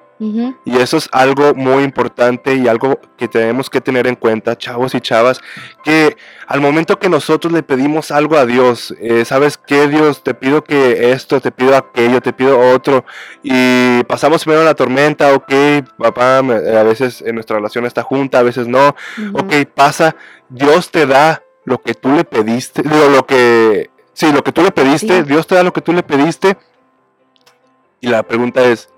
Y 0.66 0.78
eso 0.78 0.98
es 0.98 1.10
algo 1.12 1.56
muy 1.56 1.84
importante 1.84 2.54
y 2.54 2.68
algo 2.68 3.00
que 3.18 3.28
tenemos 3.28 3.72
que 3.72 3.82
tener 3.82 4.06
en 4.06 4.16
cuenta, 4.16 4.56
chavos 4.56 4.94
y 4.94 5.02
chavas, 5.02 5.42
que 5.84 6.16
al 6.46 6.62
momento 6.62 7.00
que 7.00 7.10
nosotros 7.10 7.52
le 7.52 7.64
pedimos 7.64 8.12
algo 8.12 8.38
a 8.38 8.46
Dios, 8.46 8.94
eh, 9.02 9.26
¿sabes 9.26 9.58
qué 9.58 9.88
Dios? 9.88 10.22
Te 10.22 10.36
pido 10.36 10.64
que 10.64 11.12
esto, 11.12 11.42
te 11.42 11.52
pido 11.52 11.76
aquello, 11.76 12.22
te 12.22 12.34
pido 12.34 12.60
otro, 12.60 13.04
y 13.42 14.04
pasamos 14.04 14.44
primero 14.44 14.64
la 14.64 14.76
tormenta, 14.76 15.34
ok, 15.34 15.52
papá, 15.98 16.38
a 16.38 16.84
veces 16.84 17.24
en 17.24 17.34
nuestra 17.34 17.56
relación 17.56 17.88
está 17.88 18.04
junta, 18.04 18.38
a 18.38 18.44
veces 18.44 18.68
no, 18.68 18.96
ok, 19.34 19.54
pasa, 19.74 20.16
Dios 20.50 20.92
te 20.92 21.08
da 21.08 21.42
lo 21.64 21.82
que 21.82 21.94
tú 21.94 22.10
le 22.12 22.24
pediste, 22.24 22.82
digo, 22.82 23.10
lo 23.10 23.26
que, 23.26 23.90
sí, 24.14 24.32
lo 24.32 24.44
que 24.44 24.52
tú 24.52 24.64
le 24.64 24.72
pediste, 24.72 25.22
Sí. 25.22 25.24
Dios 25.24 25.48
te 25.48 25.56
da 25.56 25.64
lo 25.64 25.74
que 25.74 25.82
tú 25.82 25.94
le 25.94 26.04
pediste, 26.04 26.58
y 28.00 28.08
la 28.08 28.24
pregunta 28.24 28.62
es, 28.64 28.90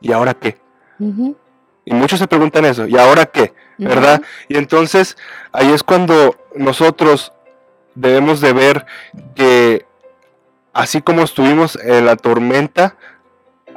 ¿y 0.00 0.12
ahora 0.12 0.34
qué? 0.34 0.58
Y 1.86 1.92
muchos 1.92 2.18
se 2.18 2.28
preguntan 2.28 2.64
eso, 2.64 2.86
¿y 2.86 2.96
ahora 2.96 3.26
qué? 3.26 3.52
¿Verdad? 3.78 4.22
Y 4.48 4.56
entonces 4.56 5.16
ahí 5.52 5.72
es 5.72 5.82
cuando 5.82 6.36
nosotros 6.54 7.32
debemos 7.94 8.40
de 8.40 8.52
ver 8.52 8.86
que 9.34 9.86
así 10.72 11.02
como 11.02 11.22
estuvimos 11.22 11.76
en 11.76 12.06
la 12.06 12.16
tormenta 12.16 12.96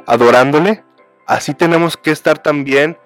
adorándole, 0.06 0.84
así 1.26 1.54
tenemos 1.54 1.96
que 1.96 2.10
estar 2.10 2.38
también 2.38 2.96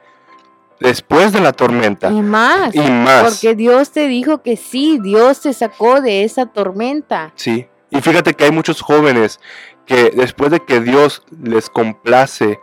después 0.82 1.32
de 1.32 1.40
la 1.40 1.52
tormenta 1.52 2.10
Y 2.10 2.20
más. 2.22 2.74
y 2.74 2.80
más. 2.80 3.22
Porque 3.24 3.54
Dios 3.54 3.90
te 3.90 4.06
dijo 4.08 4.42
que 4.42 4.56
sí, 4.56 4.98
Dios 5.02 5.40
te 5.40 5.52
sacó 5.52 6.00
de 6.00 6.24
esa 6.24 6.46
tormenta. 6.46 7.32
Sí. 7.36 7.66
Y 7.90 8.00
fíjate 8.00 8.34
que 8.34 8.44
hay 8.44 8.50
muchos 8.52 8.80
jóvenes 8.80 9.40
que 9.86 10.10
después 10.10 10.50
de 10.50 10.60
que 10.60 10.80
Dios 10.80 11.22
les 11.42 11.68
complace 11.68 12.58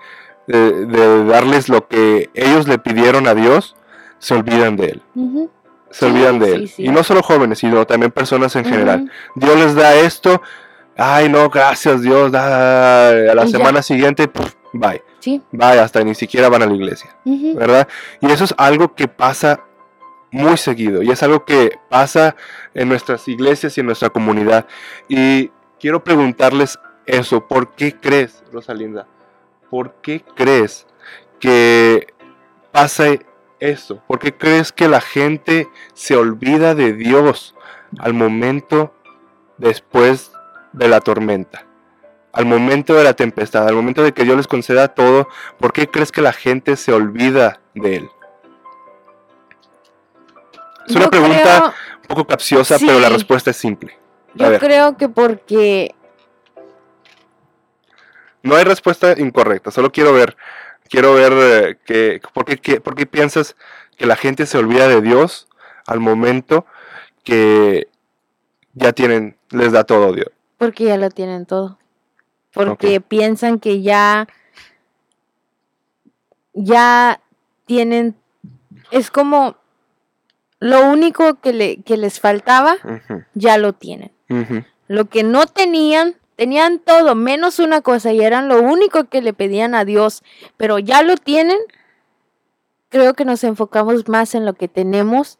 de, 0.47 0.85
de 0.87 1.25
darles 1.25 1.69
lo 1.69 1.87
que 1.87 2.29
ellos 2.33 2.67
le 2.67 2.79
pidieron 2.79 3.27
a 3.27 3.35
Dios, 3.35 3.75
se 4.17 4.33
olvidan 4.33 4.75
de 4.75 4.85
él. 4.85 5.01
Se 5.91 5.99
Sí, 5.99 6.05
olvidan 6.05 6.39
de 6.39 6.53
él. 6.53 6.69
sí. 6.69 6.85
Y 6.85 6.89
no 6.89 7.03
solo 7.03 7.21
jóvenes, 7.21 7.59
sino 7.59 7.85
también 7.85 8.11
personas 8.11 8.55
en 8.55 8.65
general. 8.65 9.11
Dios 9.35 9.55
les 9.57 9.75
da 9.75 9.95
esto. 9.95 10.41
Ay, 10.97 11.29
no, 11.29 11.49
gracias 11.49 12.01
Dios. 12.01 12.31
da- 12.31 13.09
a 13.09 13.35
la 13.35 13.43
Y 13.45 13.51
ya. 13.51 13.57
semana 13.57 13.81
siguiente, 13.81 14.29
bye. 14.73 15.01
Sí. 15.19 15.41
Bye, 15.51 15.79
hasta 15.79 16.03
ni 16.03 16.15
siquiera 16.15 16.49
van 16.49 16.63
a 16.63 16.65
la 16.65 16.73
iglesia. 16.73 17.15
¿Verdad? 17.25 17.87
Y 18.21 18.31
eso 18.31 18.45
es 18.45 18.55
algo 18.57 18.95
que 18.95 19.07
pasa 19.07 19.65
muy 20.31 20.57
seguido. 20.57 21.01
Y 21.01 21.11
es 21.11 21.23
algo 21.23 21.45
que 21.45 21.79
pasa 21.89 22.35
en 22.73 22.89
nuestras 22.89 23.27
iglesias 23.27 23.77
y 23.77 23.81
en 23.81 23.87
nuestra 23.87 24.09
comunidad. 24.09 24.67
Y 25.07 25.51
quiero 25.79 26.03
preguntarles 26.03 26.79
eso. 27.05 27.47
¿Por 27.47 27.73
qué 27.75 27.95
crees, 27.95 28.43
Rosalinda? 28.51 29.07
¿Por 29.69 29.95
qué 30.01 30.23
crees 30.35 30.87
que 31.39 32.07
pasa 32.71 33.05
eso? 33.59 34.01
¿Por 34.07 34.19
qué 34.19 34.33
crees 34.33 34.71
que 34.71 34.87
la 34.87 35.01
gente 35.01 35.67
se 35.93 36.15
olvida 36.15 36.75
de 36.75 36.93
Dios 36.93 37.55
al 37.99 38.13
momento 38.13 38.93
después 39.57 40.31
de 40.73 40.87
la 40.87 41.01
tormenta? 41.01 41.68
Al 42.31 42.45
momento 42.45 42.93
de 42.93 43.03
la 43.03 43.13
tempestad, 43.13 43.67
al 43.67 43.75
momento 43.75 44.03
de 44.03 44.13
que 44.13 44.23
Dios 44.23 44.37
les 44.37 44.47
conceda 44.47 44.89
todo, 44.89 45.27
¿por 45.59 45.73
qué 45.73 45.87
crees 45.89 46.11
que 46.11 46.21
la 46.21 46.31
gente 46.33 46.75
se 46.75 46.93
olvida 46.93 47.59
de 47.73 47.95
Él? 47.97 48.09
Es 50.87 50.95
una 50.95 51.05
Yo 51.05 51.09
pregunta 51.11 51.41
creo- 51.43 51.73
un 52.01 52.07
poco 52.07 52.27
capciosa, 52.27 52.77
pero 52.79 52.99
la 52.99 53.09
respuesta 53.09 53.49
es 53.51 53.57
simple. 53.57 53.97
A 54.35 54.37
Yo 54.43 54.49
ver. 54.51 54.59
creo 54.59 54.97
que 54.97 55.09
porque 55.09 55.95
No 58.41 58.55
hay 58.55 58.63
respuesta 58.63 59.13
incorrecta, 59.17 59.69
solo 59.69 59.91
quiero 59.91 60.13
ver, 60.13 60.37
quiero 60.87 61.13
ver 61.13 61.33
eh, 61.35 61.77
que, 61.85 62.21
¿por, 62.33 62.45
qué, 62.45 62.55
qué- 62.57 62.79
por 62.79 62.95
qué 62.95 63.05
piensas 63.05 63.57
que 63.97 64.05
la 64.05 64.15
gente 64.15 64.45
se 64.45 64.57
olvida 64.57 64.87
de 64.87 65.01
Dios 65.01 65.47
al 65.85 65.99
momento 65.99 66.65
que 67.25 67.89
ya 68.75 68.93
tienen, 68.93 69.35
les 69.49 69.73
da 69.73 69.83
todo 69.83 70.13
Dios. 70.13 70.29
porque 70.57 70.85
ya 70.85 70.95
lo 70.97 71.09
tienen 71.09 71.45
todo. 71.45 71.77
Porque 72.53 72.99
piensan 73.01 73.59
que 73.59 73.81
ya 73.81 74.27
ya 76.53 77.21
tienen, 77.65 78.15
es 78.91 79.11
como 79.11 79.55
lo 80.59 80.89
único 80.89 81.35
que, 81.35 81.53
le, 81.53 81.81
que 81.83 81.97
les 81.97 82.19
faltaba, 82.19 82.75
ya 83.33 83.57
lo 83.57 83.73
tienen. 83.73 84.11
Lo 84.87 85.05
que 85.05 85.23
no 85.23 85.45
tenían, 85.45 86.15
tenían 86.35 86.79
todo, 86.79 87.15
menos 87.15 87.59
una 87.59 87.81
cosa, 87.81 88.11
y 88.11 88.21
eran 88.21 88.49
lo 88.49 88.61
único 88.61 89.05
que 89.05 89.21
le 89.21 89.33
pedían 89.33 89.73
a 89.73 89.85
Dios, 89.85 90.23
pero 90.57 90.79
ya 90.79 91.01
lo 91.01 91.15
tienen. 91.15 91.59
Creo 92.89 93.13
que 93.13 93.25
nos 93.25 93.43
enfocamos 93.43 94.07
más 94.07 94.35
en 94.35 94.45
lo 94.45 94.53
que 94.53 94.67
tenemos 94.67 95.37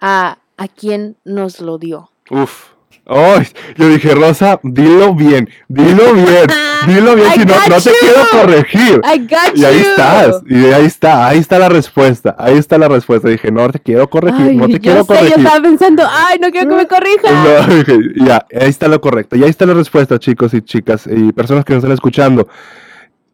a, 0.00 0.38
a 0.56 0.68
quien 0.68 1.16
nos 1.24 1.60
lo 1.60 1.78
dio. 1.78 2.10
Uf. 2.30 2.72
Ay, 3.12 3.46
yo 3.76 3.88
dije, 3.88 4.14
Rosa, 4.14 4.60
dilo 4.62 5.14
bien, 5.14 5.48
dilo 5.66 6.14
bien, 6.14 6.46
dilo 6.86 7.16
bien, 7.16 7.32
si 7.32 7.40
no, 7.40 7.54
no 7.68 7.80
te 7.80 7.90
quiero 8.00 8.20
corregir. 8.30 9.00
I 9.04 9.18
got 9.18 9.56
Y 9.56 9.64
ahí 9.64 9.78
you. 9.82 9.88
estás, 9.90 10.42
y 10.48 10.64
ahí 10.66 10.86
está, 10.86 11.26
ahí 11.26 11.38
está 11.38 11.58
la 11.58 11.68
respuesta, 11.68 12.36
ahí 12.38 12.56
está 12.56 12.78
la 12.78 12.86
respuesta. 12.88 13.28
Dije, 13.28 13.50
no 13.50 13.68
te 13.70 13.80
quiero 13.80 14.08
corregir, 14.08 14.46
Ay, 14.50 14.56
no 14.56 14.68
te 14.68 14.78
quiero 14.78 15.00
sé, 15.00 15.06
corregir. 15.08 15.30
yo 15.30 15.36
estaba 15.42 15.60
pensando, 15.60 16.04
ay, 16.08 16.38
no 16.40 16.50
quiero 16.50 16.68
que 16.70 16.76
me 16.76 16.86
corrija. 16.88 17.32
No, 17.68 17.74
dije, 17.76 17.98
ya, 18.24 18.46
ahí 18.60 18.68
está 18.68 18.86
lo 18.86 19.00
correcto. 19.00 19.34
Y 19.36 19.42
ahí 19.42 19.50
está 19.50 19.66
la 19.66 19.74
respuesta, 19.74 20.18
chicos 20.20 20.54
y 20.54 20.62
chicas 20.62 21.08
y 21.10 21.32
personas 21.32 21.64
que 21.64 21.72
nos 21.74 21.82
están 21.82 21.92
escuchando. 21.94 22.46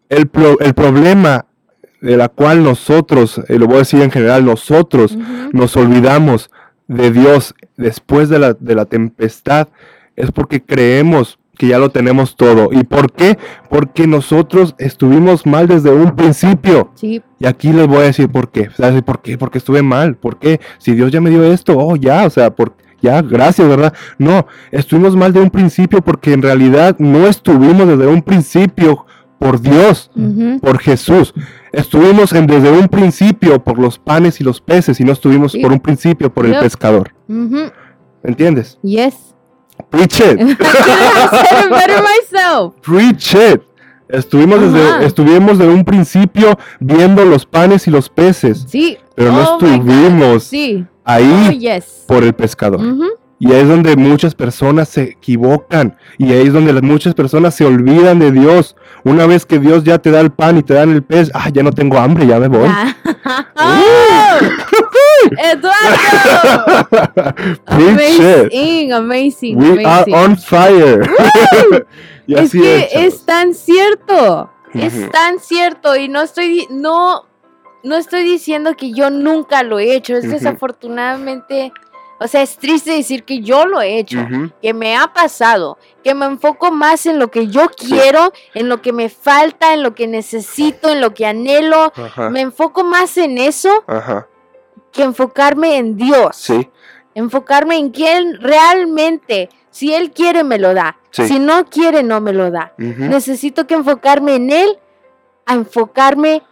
El, 0.09 0.26
pro- 0.28 0.59
el 0.61 0.73
problema 0.73 1.45
de 2.00 2.16
la 2.16 2.28
cual 2.28 2.62
nosotros, 2.62 3.40
y 3.49 3.59
lo 3.59 3.66
voy 3.66 3.76
a 3.76 3.78
decir 3.80 4.00
en 4.00 4.11
general, 4.11 4.45
nosotros 4.45 5.18
nos 5.52 5.76
olvidamos 5.76 6.50
de 6.88 7.11
Dios 7.11 7.55
después 7.76 8.28
de 8.28 8.38
la, 8.38 8.55
de 8.55 8.75
la 8.75 8.85
tempestad 8.85 9.69
es 10.16 10.33
porque 10.33 10.62
creemos 10.62 11.38
que 11.57 11.69
ya 11.69 11.78
lo 11.78 11.90
tenemos 11.90 12.37
todo. 12.37 12.69
¿Y 12.73 12.85
por 12.85 13.12
qué? 13.12 13.38
Porque 13.71 14.07
nosotros 14.07 14.75
estuvimos 14.78 15.47
mal 15.47 15.66
desde 15.66 15.90
un 15.90 16.14
principio. 16.14 16.90
Sí, 16.95 17.23
Y 17.38 17.47
aquí 17.47 17.73
les 17.73 17.87
voy 17.87 17.99
a 17.99 18.02
decir 18.02 18.28
por 18.28 18.50
qué. 18.50 18.69
¿Sabes 18.76 19.02
por 19.02 19.23
qué? 19.23 19.38
Porque 19.38 19.59
estuve 19.59 19.83
mal. 19.83 20.16
¿Por 20.16 20.38
qué? 20.38 20.61
Si 20.78 20.95
Dios 20.95 21.11
ya 21.11 21.21
me 21.21 21.31
dio 21.31 21.45
esto, 21.45 21.76
oh, 21.78 21.97
ya, 21.97 22.26
o 22.26 22.31
sea, 22.31 22.50
por, 22.50 22.75
ya, 23.00 23.23
gracias, 23.23 23.69
¿verdad? 23.69 23.95
No, 24.19 24.47
estuvimos 24.71 25.16
mal 25.16 25.33
de 25.33 25.40
un 25.40 25.50
principio 25.50 26.02
porque 26.02 26.33
en 26.33 26.43
realidad 26.43 26.97
no 26.99 27.26
estuvimos 27.26 27.88
desde 27.88 28.07
un 28.07 28.23
principio 28.23 29.06
por 29.38 29.61
Dios, 29.61 30.11
por 30.61 30.78
Jesús. 30.78 31.35
Estuvimos 31.73 32.33
en, 32.33 32.47
desde 32.47 32.71
un 32.71 32.88
principio 32.88 33.62
por 33.62 33.78
los 33.78 33.99
panes 33.99 34.40
y 34.40 34.45
los 34.45 34.61
peces 34.61 34.99
y 35.00 35.05
no 35.05 35.12
estuvimos 35.12 35.52
Sí. 35.52 35.61
por 35.61 35.73
un 35.73 35.81
principio 35.81 36.33
por 36.33 36.47
el 36.47 36.59
pescador. 36.59 37.12
ujú. 37.28 37.71
¿Entiendes? 38.25 38.78
Yes. 38.83 39.14
Preach 39.90 40.21
it. 40.21 40.40
Myself. 41.61 42.75
Preach 42.83 43.35
it. 43.35 43.62
Estuvimos 44.09 44.61
desde, 44.61 45.05
estuvimos 45.05 45.59
desde 45.59 45.73
un 45.73 45.85
principio 45.85 46.57
viendo 46.81 47.25
los 47.25 47.45
panes 47.45 47.87
y 47.88 47.90
los 47.90 48.09
peces, 48.09 48.64
Sí. 48.69 48.97
pero 49.16 49.33
no 49.33 49.40
Oh 49.40 49.59
estuvimos 49.59 50.45
Sí. 50.45 50.87
ahí 51.05 51.47
Oh, 51.49 51.50
yes. 51.52 52.05
por 52.07 52.23
el 52.23 52.33
pescador. 52.33 52.81
Ujú. 52.85 53.05
Y 53.38 53.52
ahí 53.52 53.61
es 53.61 53.69
donde 53.69 53.97
muchas 53.97 54.35
personas 54.35 54.88
se 54.88 55.02
equivocan. 55.02 55.97
Y 56.16 56.33
ahí 56.33 56.47
es 56.47 56.52
donde 56.52 56.73
las 56.73 56.83
muchas 56.83 57.14
personas 57.14 57.55
se 57.55 57.66
olvidan 57.66 58.19
de 58.19 58.33
Dios. 58.33 58.76
Una 59.05 59.26
vez 59.26 59.45
que 59.45 59.59
Dios 59.59 59.85
ya 59.85 59.99
te 59.99 60.11
da 60.11 60.21
el 60.21 60.31
pan 60.31 60.57
y 60.57 60.62
te 60.62 60.75
dan 60.75 60.90
el 60.90 61.02
pez, 61.02 61.31
ah, 61.35 61.50
ya 61.50 61.62
no 61.62 61.73
tengo 61.73 61.99
hambre, 61.99 62.26
ya 62.26 62.38
me 62.38 62.49
voy. 62.49 62.69
Eduardo. 65.38 65.76
It. 67.66 67.90
Amazing, 67.90 68.93
amazing, 68.93 69.59
We 69.59 69.85
are 69.85 70.05
amazing. 70.05 70.14
on 70.14 70.37
fire. 70.37 71.02
y 72.26 72.35
es 72.35 72.40
así 72.40 72.61
que 72.61 72.88
es, 72.93 73.14
es 73.14 73.26
tan 73.26 73.55
cierto. 73.55 74.50
Es 74.75 75.11
tan 75.11 75.38
cierto 75.40 75.97
y 75.97 76.09
no 76.09 76.21
estoy 76.21 76.66
no 76.71 77.25
no 77.87 77.97
estoy 77.97 78.25
diciendo 78.25 78.75
que 78.76 78.93
yo 78.93 79.11
nunca 79.11 79.62
lo 79.62 79.78
he 79.78 79.95
hecho, 79.95 80.16
es 80.16 80.28
desafortunadamente, 80.28 81.73
o 82.19 82.27
sea, 82.29 82.43
es 82.43 82.57
triste 82.57 82.93
decir 82.93 83.25
que 83.25 83.41
yo 83.41 83.67
lo 83.67 83.81
he 83.81 83.99
hecho, 83.99 84.27
que 84.63 84.73
me 84.75 84.97
ha 84.97 85.13
pasado, 85.13 85.79
que 86.02 86.15
me 86.15 86.26
enfoco 86.26 86.71
más 86.71 87.07
en 87.07 87.19
lo 87.19 87.31
que 87.31 87.49
yo 87.49 87.69
quiero, 87.76 88.33
en 88.55 88.69
lo 88.69 88.81
que 88.83 88.93
me 88.93 89.09
falta, 89.09 89.75
en 89.75 89.83
lo 89.83 89.95
que 89.95 90.07
necesito, 90.07 90.89
en 90.91 91.00
lo 91.00 91.13
que 91.15 91.26
anhelo, 91.26 91.93
Ajá. 91.95 92.31
me 92.31 92.41
enfoco 92.41 92.85
más 92.85 93.17
en 93.19 93.39
eso 93.39 93.85
Ajá. 93.87 94.26
que 94.93 95.02
enfocarme 95.02 95.76
en 95.76 95.97
Dios 95.97 96.37
Sí. 96.37 96.71
enfocarme 97.15 97.76
en 97.76 97.91
quién 97.91 98.41
realmente, 98.41 99.49
si 99.71 99.93
Él 99.95 100.11
quiere, 100.11 100.43
me 100.45 100.59
lo 100.59 100.73
da. 100.75 100.99
Sí. 101.11 101.26
Si 101.29 101.39
no 101.39 101.65
quiere, 101.67 102.02
no 102.02 102.21
me 102.21 102.33
lo 102.33 102.50
da. 102.50 102.73
Necesito 102.76 103.67
que 103.67 103.75
enfocarme 103.75 104.35
en 104.37 104.50
Él, 104.50 104.79
a 105.47 105.55
enfocarme 105.55 106.35
en 106.37 106.43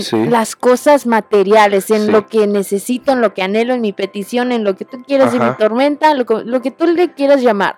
Sí. 0.00 0.26
las 0.26 0.56
cosas 0.56 1.06
materiales, 1.06 1.90
en 1.90 2.06
Sí. 2.06 2.10
lo 2.10 2.26
que 2.26 2.46
necesito, 2.46 3.12
en 3.12 3.20
lo 3.20 3.34
que 3.34 3.42
anhelo, 3.42 3.74
en 3.74 3.80
mi 3.82 3.92
petición, 3.92 4.50
en 4.52 4.64
lo 4.64 4.74
que 4.76 4.84
tú 4.84 5.02
quieras, 5.06 5.32
en 5.34 5.40
mi 5.40 5.44
Ajá. 5.46 5.56
tormenta, 5.58 6.14
lo, 6.14 6.24
que- 6.24 6.44
lo 6.44 6.62
que 6.62 6.70
tú 6.70 6.86
le 6.86 7.12
quieras 7.12 7.42
llamar. 7.42 7.76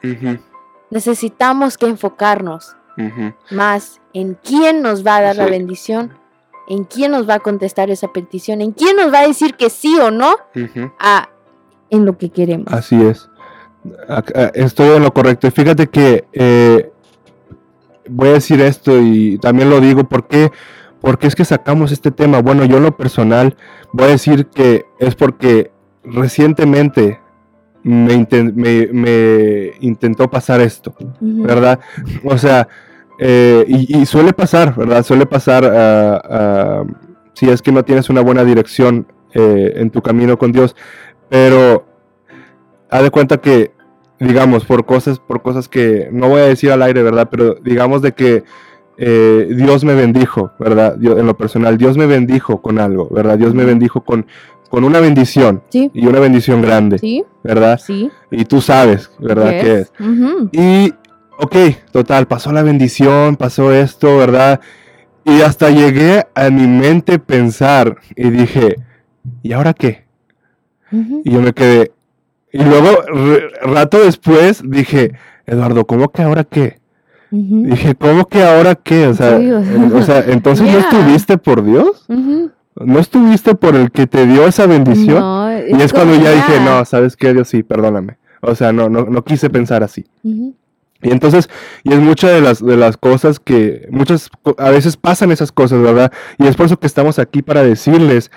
Necesitamos 0.90 1.76
que 1.76 1.86
enfocarnos 1.86 2.76
más 3.50 4.00
en 4.12 4.34
quién 4.42 4.82
nos 4.82 5.06
va 5.06 5.16
a 5.18 5.22
dar 5.22 5.36
la 5.36 5.46
bendición, 5.46 6.14
en 6.68 6.84
quién 6.84 7.12
nos 7.12 7.28
va 7.28 7.34
a 7.34 7.38
contestar 7.40 7.90
esa 7.90 8.08
petición, 8.08 8.60
en 8.60 8.72
quién 8.72 8.96
nos 8.96 9.12
va 9.12 9.20
a 9.20 9.26
decir 9.26 9.54
que 9.54 9.70
sí 9.70 9.96
o 9.98 10.10
no 10.10 10.34
a 10.98 11.28
en 11.90 12.04
lo 12.04 12.18
que 12.18 12.30
queremos. 12.30 12.72
Así 12.72 13.00
es. 13.02 13.28
Estoy 14.54 14.96
en 14.96 15.02
lo 15.02 15.12
correcto. 15.12 15.50
Fíjate 15.50 15.86
que 15.86 16.26
eh, 16.32 16.90
voy 18.08 18.28
a 18.30 18.32
decir 18.32 18.60
esto 18.60 18.98
y 19.00 19.38
también 19.38 19.70
lo 19.70 19.80
digo 19.80 20.04
porque 20.04 20.50
porque 21.00 21.26
es 21.26 21.34
que 21.34 21.44
sacamos 21.44 21.92
este 21.92 22.10
tema. 22.10 22.40
Bueno, 22.42 22.64
yo 22.64 22.78
en 22.78 22.82
lo 22.84 22.96
personal 22.96 23.56
voy 23.92 24.06
a 24.06 24.10
decir 24.10 24.46
que 24.46 24.84
es 24.98 25.14
porque 25.14 25.70
recientemente 26.04 27.20
me, 27.82 28.14
inten- 28.14 28.52
me- 28.54 28.88
me 28.92 29.72
intentó 29.80 30.28
pasar 30.30 30.60
esto. 30.60 30.94
¿verdad? 31.20 31.80
O 32.24 32.36
sea, 32.38 32.68
eh, 33.18 33.64
y, 33.68 33.98
y 33.98 34.06
suele 34.06 34.32
pasar, 34.32 34.74
¿verdad? 34.76 35.02
Suele 35.04 35.26
pasar 35.26 35.64
si 37.34 37.48
es 37.48 37.62
que 37.62 37.72
no 37.72 37.84
tienes 37.84 38.10
una 38.10 38.20
buena 38.20 38.44
dirección 38.44 39.06
eh, 39.34 39.74
en 39.76 39.90
tu 39.90 40.02
camino 40.02 40.38
con 40.38 40.52
Dios, 40.52 40.74
pero 41.28 41.86
haz 42.90 43.02
de 43.02 43.10
cuenta 43.10 43.38
que, 43.38 43.72
digamos, 44.18 44.64
por 44.64 44.84
cosas, 44.86 45.20
por 45.20 45.42
cosas 45.42 45.68
que 45.68 46.08
no 46.10 46.28
voy 46.28 46.40
a 46.40 46.44
decir 46.46 46.72
al 46.72 46.82
aire, 46.82 47.02
¿verdad? 47.02 47.28
Pero 47.30 47.54
digamos 47.62 48.02
de 48.02 48.12
que 48.12 48.42
eh, 48.98 49.48
Dios 49.54 49.84
me 49.84 49.94
bendijo, 49.94 50.52
¿verdad? 50.58 50.96
Yo- 51.00 51.18
en 51.18 51.26
lo 51.26 51.36
personal, 51.36 51.78
Dios 51.78 51.96
me 51.96 52.06
bendijo 52.06 52.60
con 52.60 52.78
algo, 52.78 53.08
¿verdad? 53.10 53.38
Dios 53.38 53.54
me 53.54 53.64
bendijo 53.64 54.02
con, 54.04 54.26
con 54.68 54.84
una 54.84 55.00
bendición 55.00 55.62
Sí, 55.70 55.90
y 55.94 56.06
una 56.06 56.20
bendición 56.20 56.60
grande, 56.62 56.98
sí, 56.98 57.24
¿verdad? 57.44 57.78
sí. 57.78 58.10
Y 58.30 58.44
tú 58.44 58.60
sabes, 58.60 59.10
¿verdad? 59.18 59.52
Yes. 59.52 59.62
Que 59.62 59.74
es. 59.80 59.92
Y, 60.52 60.94
ok, 61.38 61.56
total, 61.92 62.26
pasó 62.26 62.52
la 62.52 62.62
bendición, 62.62 63.36
pasó 63.36 63.72
esto, 63.72 64.18
¿verdad? 64.18 64.60
Y 65.24 65.42
hasta 65.42 65.70
llegué 65.70 66.26
a 66.34 66.50
mi 66.50 66.66
mente 66.66 67.18
pensar 67.18 67.96
y 68.16 68.30
dije, 68.30 68.76
¿y 69.42 69.52
ahora 69.52 69.74
qué? 69.74 70.06
Y 70.90 71.30
yo 71.30 71.40
me 71.42 71.52
quedé. 71.52 71.92
Y 72.50 72.64
luego, 72.64 72.88
rato 73.62 74.02
después, 74.02 74.62
dije, 74.64 75.12
Eduardo, 75.46 75.86
¿cómo 75.86 76.08
que 76.10 76.22
ahora 76.22 76.44
qué? 76.44 76.78
Dije, 77.30 77.94
¿cómo 77.94 78.26
que 78.26 78.42
ahora 78.42 78.74
qué? 78.74 79.06
O 79.08 79.14
sea, 79.14 79.38
Sí, 79.38 79.50
o 79.50 80.02
sea, 80.02 80.24
entonces 80.28 80.70
no 80.72 80.78
estuviste 80.78 81.38
por 81.38 81.64
Dios, 81.64 82.06
no 82.08 82.98
estuviste 82.98 83.54
por 83.54 83.76
el 83.76 83.90
que 83.90 84.06
te 84.06 84.26
dio 84.26 84.46
esa 84.46 84.66
bendición. 84.66 85.20
No, 85.20 85.58
y 85.58 85.80
es 85.82 85.92
cuando 85.92 86.14
ya 86.16 86.32
dije, 86.32 86.60
no, 86.64 86.84
¿sabes 86.84 87.16
qué? 87.16 87.34
Dios 87.34 87.48
sí, 87.48 87.62
perdóname. 87.62 88.18
O 88.40 88.54
sea, 88.54 88.72
no, 88.72 88.88
no, 88.88 89.04
no 89.04 89.24
quise 89.24 89.50
pensar 89.50 89.82
así. 89.82 90.06
Y 91.02 91.10
entonces, 91.10 91.48
y 91.84 91.92
es 91.92 92.00
muchas 92.00 92.30
de 92.32 92.40
las, 92.40 92.64
de 92.64 92.76
las 92.76 92.96
cosas 92.96 93.38
que, 93.38 93.88
muchas, 93.90 94.30
a 94.56 94.70
veces 94.70 94.96
pasan 94.96 95.30
esas 95.30 95.52
cosas, 95.52 95.80
¿verdad? 95.80 96.12
Y 96.38 96.46
es 96.46 96.56
por 96.56 96.66
eso 96.66 96.78
que 96.78 96.86
estamos 96.86 97.18
aquí 97.18 97.42
para 97.42 97.62
decirles 97.62 98.30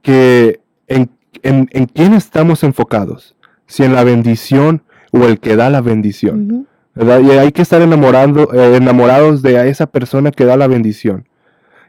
que 0.00 0.60
en, 0.86 1.10
en, 1.42 1.68
en 1.72 1.86
quién 1.86 2.14
estamos 2.14 2.62
enfocados, 2.62 3.36
si 3.66 3.84
en 3.84 3.94
la 3.94 4.04
bendición 4.04 4.82
o 5.12 5.24
el 5.24 5.38
que 5.38 5.56
da 5.56 5.68
la 5.70 5.80
bendición. 5.80 6.66
Y 7.00 7.30
hay 7.30 7.52
que 7.52 7.62
estar 7.62 7.80
enamorando, 7.80 8.52
eh, 8.52 8.76
enamorados 8.76 9.42
de 9.42 9.68
esa 9.68 9.86
persona 9.86 10.30
que 10.32 10.44
da 10.44 10.56
la 10.56 10.66
bendición. 10.66 11.28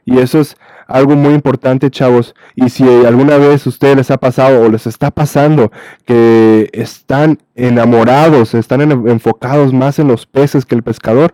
Y 0.05 0.19
eso 0.19 0.39
es 0.39 0.55
algo 0.87 1.15
muy 1.15 1.33
importante, 1.33 1.89
chavos. 1.91 2.35
Y 2.55 2.69
si 2.69 2.83
alguna 3.05 3.37
vez 3.37 3.65
a 3.65 3.69
ustedes 3.69 3.95
les 3.97 4.11
ha 4.11 4.17
pasado 4.17 4.61
o 4.63 4.69
les 4.69 4.87
está 4.87 5.11
pasando 5.11 5.71
que 6.05 6.69
están 6.73 7.39
enamorados, 7.55 8.53
están 8.53 8.81
en- 8.81 9.07
enfocados 9.07 9.73
más 9.73 9.99
en 9.99 10.07
los 10.07 10.25
peces 10.25 10.65
que 10.65 10.75
el 10.75 10.83
pescador, 10.83 11.33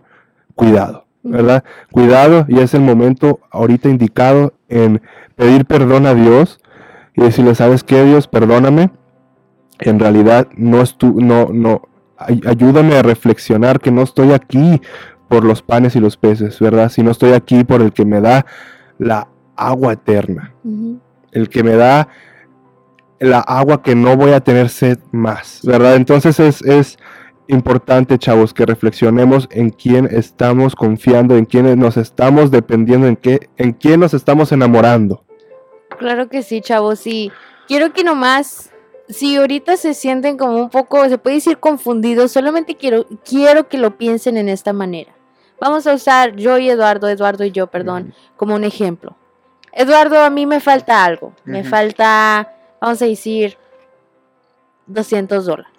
cuidado, 0.55 1.05
¿verdad? 1.23 1.63
Cuidado 1.91 2.45
y 2.47 2.59
es 2.59 2.73
el 2.73 2.81
momento 2.81 3.39
ahorita 3.51 3.89
indicado 3.89 4.53
en 4.69 5.01
pedir 5.35 5.65
perdón 5.65 6.05
a 6.05 6.13
Dios 6.13 6.59
y 7.15 7.21
decirle, 7.21 7.55
¿sabes 7.55 7.83
qué, 7.83 8.03
Dios? 8.03 8.27
Perdóname. 8.27 8.89
En 9.79 9.99
realidad 9.99 10.47
no 10.55 10.81
estu 10.81 11.19
no, 11.21 11.49
no, 11.51 11.81
ay- 12.17 12.41
ayúdame 12.47 12.95
a 12.95 13.01
reflexionar 13.03 13.79
que 13.79 13.91
no 13.91 14.01
estoy 14.01 14.31
aquí 14.31 14.81
por 15.27 15.43
los 15.43 15.61
panes 15.61 15.95
y 15.95 15.99
los 15.99 16.17
peces, 16.17 16.59
¿verdad? 16.59 16.89
Si 16.89 17.01
no 17.03 17.11
estoy 17.11 17.33
aquí 17.33 17.63
por 17.63 17.81
el 17.81 17.91
que 17.93 18.05
me 18.05 18.21
da 18.21 18.45
la 18.99 19.27
agua 19.55 19.93
eterna, 19.93 20.53
el 21.31 21.49
que 21.49 21.63
me 21.63 21.75
da 21.75 22.07
la 23.19 23.39
agua 23.39 23.81
que 23.81 23.95
no 23.95 24.15
voy 24.17 24.31
a 24.31 24.41
tener 24.41 24.69
sed 24.69 24.99
más, 25.11 25.61
¿verdad? 25.63 25.95
Entonces 25.95 26.39
es, 26.39 26.61
es 26.61 26.97
importante, 27.47 28.17
chavos, 28.19 28.53
que 28.53 28.65
reflexionemos 28.65 29.47
en 29.51 29.69
quién 29.69 30.07
estamos 30.11 30.75
confiando, 30.75 31.37
en 31.37 31.45
quién 31.45 31.77
nos 31.79 31.95
estamos 31.97 32.51
dependiendo, 32.51 33.07
en, 33.07 33.15
qué, 33.15 33.49
en 33.57 33.73
quién 33.73 33.99
nos 33.99 34.13
estamos 34.13 34.51
enamorando. 34.51 35.23
Claro 35.97 36.27
que 36.27 36.43
sí, 36.43 36.61
chavos, 36.61 36.99
sí. 36.99 37.31
Quiero 37.67 37.93
que 37.93 38.03
nomás, 38.03 38.71
si 39.09 39.35
ahorita 39.35 39.77
se 39.77 39.93
sienten 39.93 40.37
como 40.37 40.57
un 40.57 40.69
poco, 40.69 41.07
se 41.07 41.17
puede 41.17 41.37
decir 41.37 41.59
confundidos, 41.59 42.31
solamente 42.31 42.75
quiero, 42.75 43.05
quiero 43.23 43.67
que 43.67 43.77
lo 43.77 43.97
piensen 43.97 44.37
en 44.37 44.49
esta 44.49 44.73
manera. 44.73 45.13
Vamos 45.59 45.87
a 45.87 45.93
usar 45.93 46.35
yo 46.35 46.57
y 46.57 46.69
Eduardo, 46.69 47.07
Eduardo 47.07 47.43
y 47.45 47.51
yo, 47.51 47.67
perdón, 47.67 48.13
como 48.35 48.55
un 48.55 48.63
ejemplo. 48.63 49.15
Eduardo, 49.71 50.19
a 50.23 50.29
mí 50.29 50.45
me 50.45 50.59
falta 50.59 51.03
algo. 51.03 51.33
Me 51.43 51.63
falta, 51.63 52.53
vamos 52.81 53.01
a 53.01 53.05
decir, 53.05 53.57
200 54.87 55.45
dólares. 55.45 55.71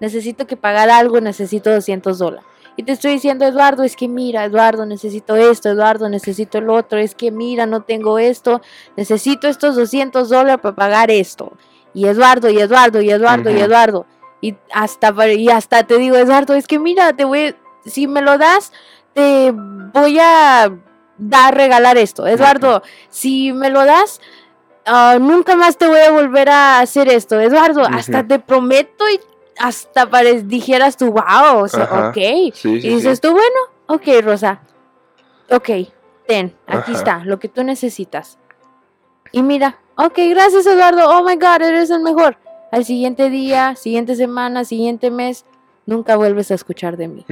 Necesito 0.00 0.46
que 0.46 0.56
pagar 0.56 0.90
algo, 0.90 1.20
necesito 1.20 1.70
200 1.70 2.18
dólares. 2.18 2.46
Y 2.76 2.82
te 2.82 2.92
estoy 2.92 3.12
diciendo, 3.12 3.44
Eduardo, 3.44 3.84
es 3.84 3.94
que 3.94 4.08
mira, 4.08 4.44
Eduardo, 4.44 4.84
necesito 4.84 5.36
esto, 5.36 5.68
Eduardo, 5.68 6.08
necesito 6.08 6.58
el 6.58 6.68
otro, 6.70 6.98
es 6.98 7.14
que 7.14 7.30
mira, 7.30 7.66
no 7.66 7.82
tengo 7.82 8.18
esto, 8.18 8.60
necesito 8.96 9.46
estos 9.46 9.76
200 9.76 10.28
dólares 10.28 10.60
para 10.60 10.74
pagar 10.74 11.10
esto. 11.10 11.52
Y 11.94 12.06
Eduardo, 12.06 12.50
y 12.50 12.58
Eduardo, 12.58 13.00
y 13.00 13.10
Eduardo, 13.10 13.50
y. 13.50 13.60
Eduardo. 13.60 14.06
Y 14.40 14.56
hasta, 14.72 15.14
y 15.32 15.48
hasta 15.48 15.84
te 15.84 15.96
digo, 15.96 16.16
Eduardo, 16.16 16.54
es 16.54 16.66
que 16.66 16.78
mira, 16.78 17.14
te 17.14 17.24
voy, 17.24 17.54
si 17.86 18.06
me 18.06 18.20
lo 18.20 18.36
das, 18.36 18.72
te 19.14 19.52
voy 19.54 20.18
a 20.18 20.70
dar, 21.16 21.54
regalar 21.54 21.96
esto. 21.96 22.26
Eduardo, 22.26 22.82
si 23.08 23.52
me 23.52 23.70
lo 23.70 23.84
das, 23.86 24.20
ah, 24.84 25.16
nunca 25.20 25.56
más 25.56 25.78
te 25.78 25.86
voy 25.86 26.00
a 26.00 26.10
volver 26.10 26.50
a 26.50 26.80
hacer 26.80 27.08
esto. 27.08 27.40
Eduardo, 27.40 27.84
hasta 27.86 28.26
te 28.26 28.38
prometo 28.38 29.08
y 29.08 29.20
hasta 29.58 30.06
dijeras 30.42 30.96
tú, 30.96 31.12
wow, 31.12 31.62
o 31.62 31.68
sea, 31.68 32.08
ok. 32.08 32.14
Sí, 32.14 32.52
sí, 32.54 32.68
y 32.68 32.88
dices 32.96 33.18
sí. 33.18 33.22
tú, 33.22 33.32
bueno, 33.32 33.60
ok, 33.86 34.22
Rosa. 34.22 34.60
Ok, 35.50 35.70
ten, 36.26 36.54
aquí 36.66 36.92
está, 36.92 37.24
lo 37.24 37.38
que 37.38 37.48
tú 37.48 37.62
necesitas. 37.64 38.38
Y 39.34 39.42
mira, 39.42 39.78
ok, 39.96 40.14
gracias 40.30 40.64
Eduardo, 40.64 41.08
oh 41.08 41.24
my 41.24 41.34
god, 41.34 41.60
eres 41.62 41.90
el 41.90 42.00
mejor. 42.00 42.36
Al 42.70 42.84
siguiente 42.84 43.30
día, 43.30 43.74
siguiente 43.74 44.14
semana, 44.14 44.64
siguiente 44.64 45.10
mes, 45.10 45.44
nunca 45.86 46.14
vuelves 46.16 46.52
a 46.52 46.54
escuchar 46.54 46.96
de 46.96 47.08
mí. 47.08 47.26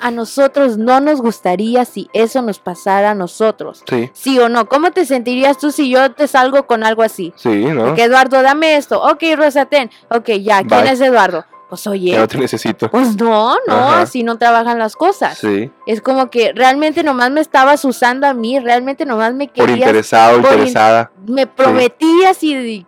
A 0.00 0.10
nosotros 0.12 0.78
no 0.78 1.00
nos 1.00 1.20
gustaría 1.20 1.84
si 1.84 2.08
eso 2.12 2.42
nos 2.42 2.60
pasara 2.60 3.10
a 3.10 3.14
nosotros. 3.14 3.82
Sí, 3.88 4.10
¿Sí 4.12 4.38
o 4.38 4.48
no? 4.48 4.68
¿Cómo 4.68 4.92
te 4.92 5.04
sentirías 5.04 5.58
tú 5.58 5.72
si 5.72 5.90
yo 5.90 6.12
te 6.12 6.28
salgo 6.28 6.66
con 6.68 6.84
algo 6.84 7.02
así? 7.02 7.32
sí, 7.36 7.64
¿no? 7.66 7.94
Que 7.94 8.04
Eduardo, 8.04 8.40
dame 8.42 8.76
esto. 8.76 9.02
Ok, 9.02 9.22
Rosa, 9.36 9.66
ten. 9.66 9.90
Ok, 10.10 10.30
ya, 10.40 10.62
¿quién 10.62 10.82
Bye. 10.84 10.92
es 10.92 11.00
Eduardo? 11.00 11.44
Pues 11.68 11.84
oye, 11.88 12.12
Ya 12.12 12.20
no 12.20 12.28
te 12.28 12.38
necesito. 12.38 12.88
pues 12.90 13.16
no, 13.16 13.56
no, 13.66 13.74
Ajá. 13.74 14.02
así 14.02 14.22
no 14.22 14.38
trabajan 14.38 14.78
las 14.78 14.94
cosas. 14.94 15.36
Sí, 15.38 15.70
Es 15.86 16.00
como 16.00 16.30
que 16.30 16.52
realmente 16.54 17.02
nomás 17.02 17.30
me 17.32 17.40
estabas 17.40 17.84
usando 17.84 18.26
a 18.28 18.34
mí, 18.34 18.60
realmente 18.60 19.04
nomás 19.04 19.34
me 19.34 19.46
por 19.48 19.54
querías, 19.66 19.78
interesado, 19.78 20.40
por 20.40 20.52
in- 20.52 20.58
interesada. 20.58 21.10
me 21.26 21.46
prometías 21.48 22.40
y 22.44 22.86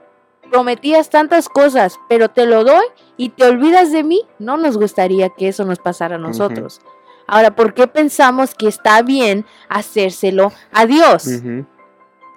prometías 0.50 1.10
tantas 1.10 1.48
cosas, 1.48 1.98
pero 2.08 2.28
te 2.28 2.46
lo 2.46 2.62
doy 2.62 2.84
y 3.16 3.30
te 3.30 3.44
olvidas 3.46 3.90
de 3.90 4.04
mí. 4.04 4.22
No 4.38 4.56
nos 4.56 4.78
gustaría 4.78 5.28
que 5.30 5.48
eso 5.48 5.64
nos 5.64 5.80
pasara 5.80 6.14
a 6.14 6.18
nosotros. 6.18 6.80
Ahora, 7.26 7.50
¿por 7.56 7.74
qué 7.74 7.86
pensamos 7.88 8.54
que 8.54 8.68
está 8.68 9.02
bien 9.02 9.44
hacérselo 9.68 10.52
a 10.72 10.86
Dios? 10.86 11.26
Ujú. 11.26 11.66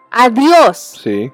A 0.09 0.29
Dios. 0.29 0.77
Sí, 1.01 1.31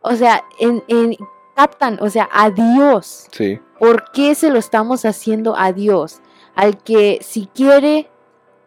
O 0.00 0.16
sea, 0.16 0.42
en, 0.58 0.82
en- 0.88 1.16
captan, 1.54 1.98
o 2.00 2.08
sea, 2.08 2.28
a 2.32 2.48
Dios. 2.50 3.26
sí. 3.30 3.60
¿Por 3.82 4.12
qué 4.12 4.36
se 4.36 4.48
lo 4.50 4.60
estamos 4.60 5.04
haciendo 5.04 5.56
a 5.58 5.72
Dios? 5.72 6.20
Al 6.54 6.78
que 6.78 7.18
si 7.20 7.46
quiere 7.52 8.08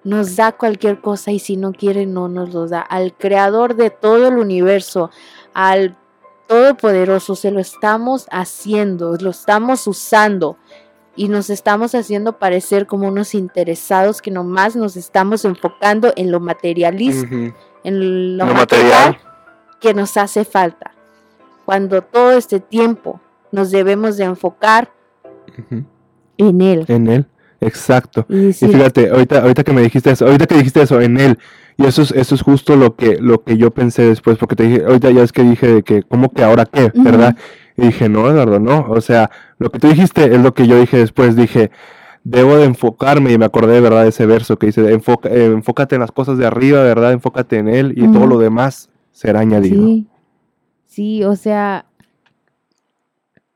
nos 0.03 0.35
da 0.35 0.51
cualquier 0.51 0.99
cosa 0.99 1.31
y 1.31 1.39
si 1.39 1.55
no 1.55 1.71
quiere 1.71 2.05
no 2.05 2.27
nos 2.27 2.53
lo 2.53 2.67
da. 2.67 2.81
Al 2.81 3.13
creador 3.13 3.77
de 3.77 3.91
todo 3.91 4.27
el 4.27 4.37
universo, 4.37 5.11
al 5.53 5.97
todopoderoso, 6.47 7.37
se 7.37 7.51
lo 7.51 7.61
estamos 7.61 8.27
haciendo, 8.29 9.15
lo 9.15 9.29
estamos 9.29 9.87
usando 9.87 10.57
y 11.15 11.29
nos 11.29 11.49
estamos 11.49 11.95
haciendo 11.95 12.37
parecer 12.37 12.85
como 12.85 13.07
unos 13.07 13.35
interesados 13.35 14.21
que 14.21 14.31
nomás 14.31 14.75
nos 14.75 14.97
estamos 14.97 15.45
enfocando 15.45 16.11
en 16.17 16.29
lo 16.29 16.41
materialista, 16.41 17.25
en 17.85 18.37
lo, 18.37 18.45
Lo 18.45 18.53
material, 18.53 19.11
material. 19.11 19.17
que 19.79 19.93
nos 19.93 20.17
hace 20.17 20.43
falta. 20.43 20.91
Cuando 21.63 22.01
todo 22.01 22.33
este 22.33 22.59
tiempo 22.59 23.21
nos 23.53 23.71
debemos 23.71 24.17
de 24.17 24.25
enfocar 24.25 24.91
En 26.37 26.61
él. 26.61 26.85
En 26.87 27.07
él, 27.07 27.25
exacto. 27.61 28.25
Y 28.29 28.53
fíjate, 28.53 29.09
ahorita, 29.09 29.41
ahorita 29.41 29.63
que 29.63 29.73
me 29.73 29.81
dijiste 29.81 30.11
eso, 30.11 30.25
ahorita 30.25 30.47
que 30.47 30.55
dijiste 30.55 30.81
eso, 30.81 31.01
en 31.01 31.19
él, 31.19 31.39
y 31.77 31.85
eso 31.85 32.01
es, 32.01 32.11
eso 32.11 32.35
es 32.35 32.41
justo 32.41 32.75
lo 32.75 32.95
que, 32.95 33.17
lo 33.19 33.43
que 33.43 33.57
yo 33.57 33.71
pensé 33.71 34.03
después, 34.03 34.37
porque 34.37 34.55
te 34.55 34.63
dije, 34.63 34.83
ahorita 34.85 35.11
ya 35.11 35.23
es 35.23 35.31
que 35.31 35.43
dije 35.43 35.67
de 35.67 35.83
que, 35.83 36.03
¿cómo 36.03 36.31
que 36.31 36.43
ahora 36.43 36.65
qué? 36.65 36.91
¿Verdad? 36.95 37.35
Y 37.77 37.87
dije, 37.87 38.07
no, 38.07 38.29
Eduardo, 38.29 38.59
no. 38.59 38.85
O 38.89 39.01
sea, 39.01 39.29
lo 39.57 39.69
que 39.69 39.79
tú 39.79 39.87
dijiste 39.87 40.33
es 40.33 40.39
lo 40.39 40.53
que 40.53 40.67
yo 40.67 40.79
dije 40.79 40.97
después, 40.97 41.35
dije, 41.35 41.71
debo 42.23 42.55
de 42.55 42.65
enfocarme, 42.65 43.33
y 43.33 43.37
me 43.37 43.45
acordé, 43.45 43.81
¿verdad? 43.81 44.03
De 44.03 44.09
ese 44.09 44.25
verso 44.25 44.57
que 44.57 44.67
dice, 44.67 44.91
enfoca, 44.91 45.29
eh, 45.29 45.45
enfócate 45.45 45.95
en 45.95 46.01
las 46.01 46.11
cosas 46.11 46.37
de 46.37 46.45
arriba, 46.45 46.81
¿verdad? 46.83 47.11
Enfócate 47.11 47.57
en 47.57 47.67
él, 47.67 47.93
y 47.95 48.07
todo 48.11 48.25
lo 48.25 48.39
demás 48.39 48.89
será 49.11 49.41
añadido. 49.41 49.85
sí, 49.85 50.07
sí, 50.85 51.23
o 51.23 51.35
sea, 51.35 51.85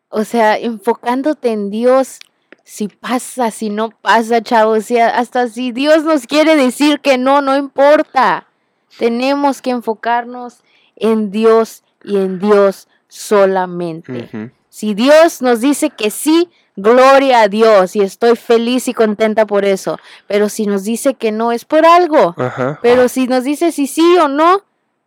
o 0.10 0.24
sea, 0.24 0.58
enfocándote 0.58 1.52
en 1.52 1.70
Dios, 1.70 2.20
si 2.64 2.88
pasa, 2.88 3.50
si 3.52 3.70
no 3.70 3.90
pasa, 3.90 4.42
chavo, 4.42 4.74
o 4.74 4.82
sea, 4.82 5.10
hasta 5.10 5.48
si 5.48 5.72
Dios 5.72 6.04
nos 6.04 6.28
quiere 6.28 6.56
decir 6.56 7.00
que 7.00 7.18
no, 7.18 7.42
no 7.42 7.58
importa. 7.58 8.48
Tenemos 8.98 9.62
que 9.62 9.70
enfocarnos 9.72 10.60
en 10.96 11.32
Dios 11.32 11.84
y 12.04 12.18
en 12.18 12.40
Dios 12.40 12.88
solamente. 13.08 14.52
Si 14.70 14.94
Dios 14.94 15.42
nos 15.42 15.62
dice 15.62 15.90
que 15.90 16.12
sí, 16.12 16.50
gloria 16.76 17.42
a 17.42 17.48
Dios 17.48 17.96
y 17.96 18.02
estoy 18.02 18.36
feliz 18.36 18.88
y 18.88 18.94
contenta 18.94 19.46
por 19.46 19.66
eso. 19.66 20.00
Pero 20.28 20.50
si 20.50 20.66
nos 20.66 20.84
dice 20.84 21.16
que 21.16 21.32
no, 21.32 21.52
es 21.52 21.66
por 21.66 21.86
algo. 21.86 22.36
Ajá. 22.38 22.80
Pero 22.82 23.10
si 23.10 23.28
nos 23.28 23.44
dice 23.44 23.72
si 23.72 23.88
sí 23.88 24.18
o 24.18 24.28
no, 24.28 24.64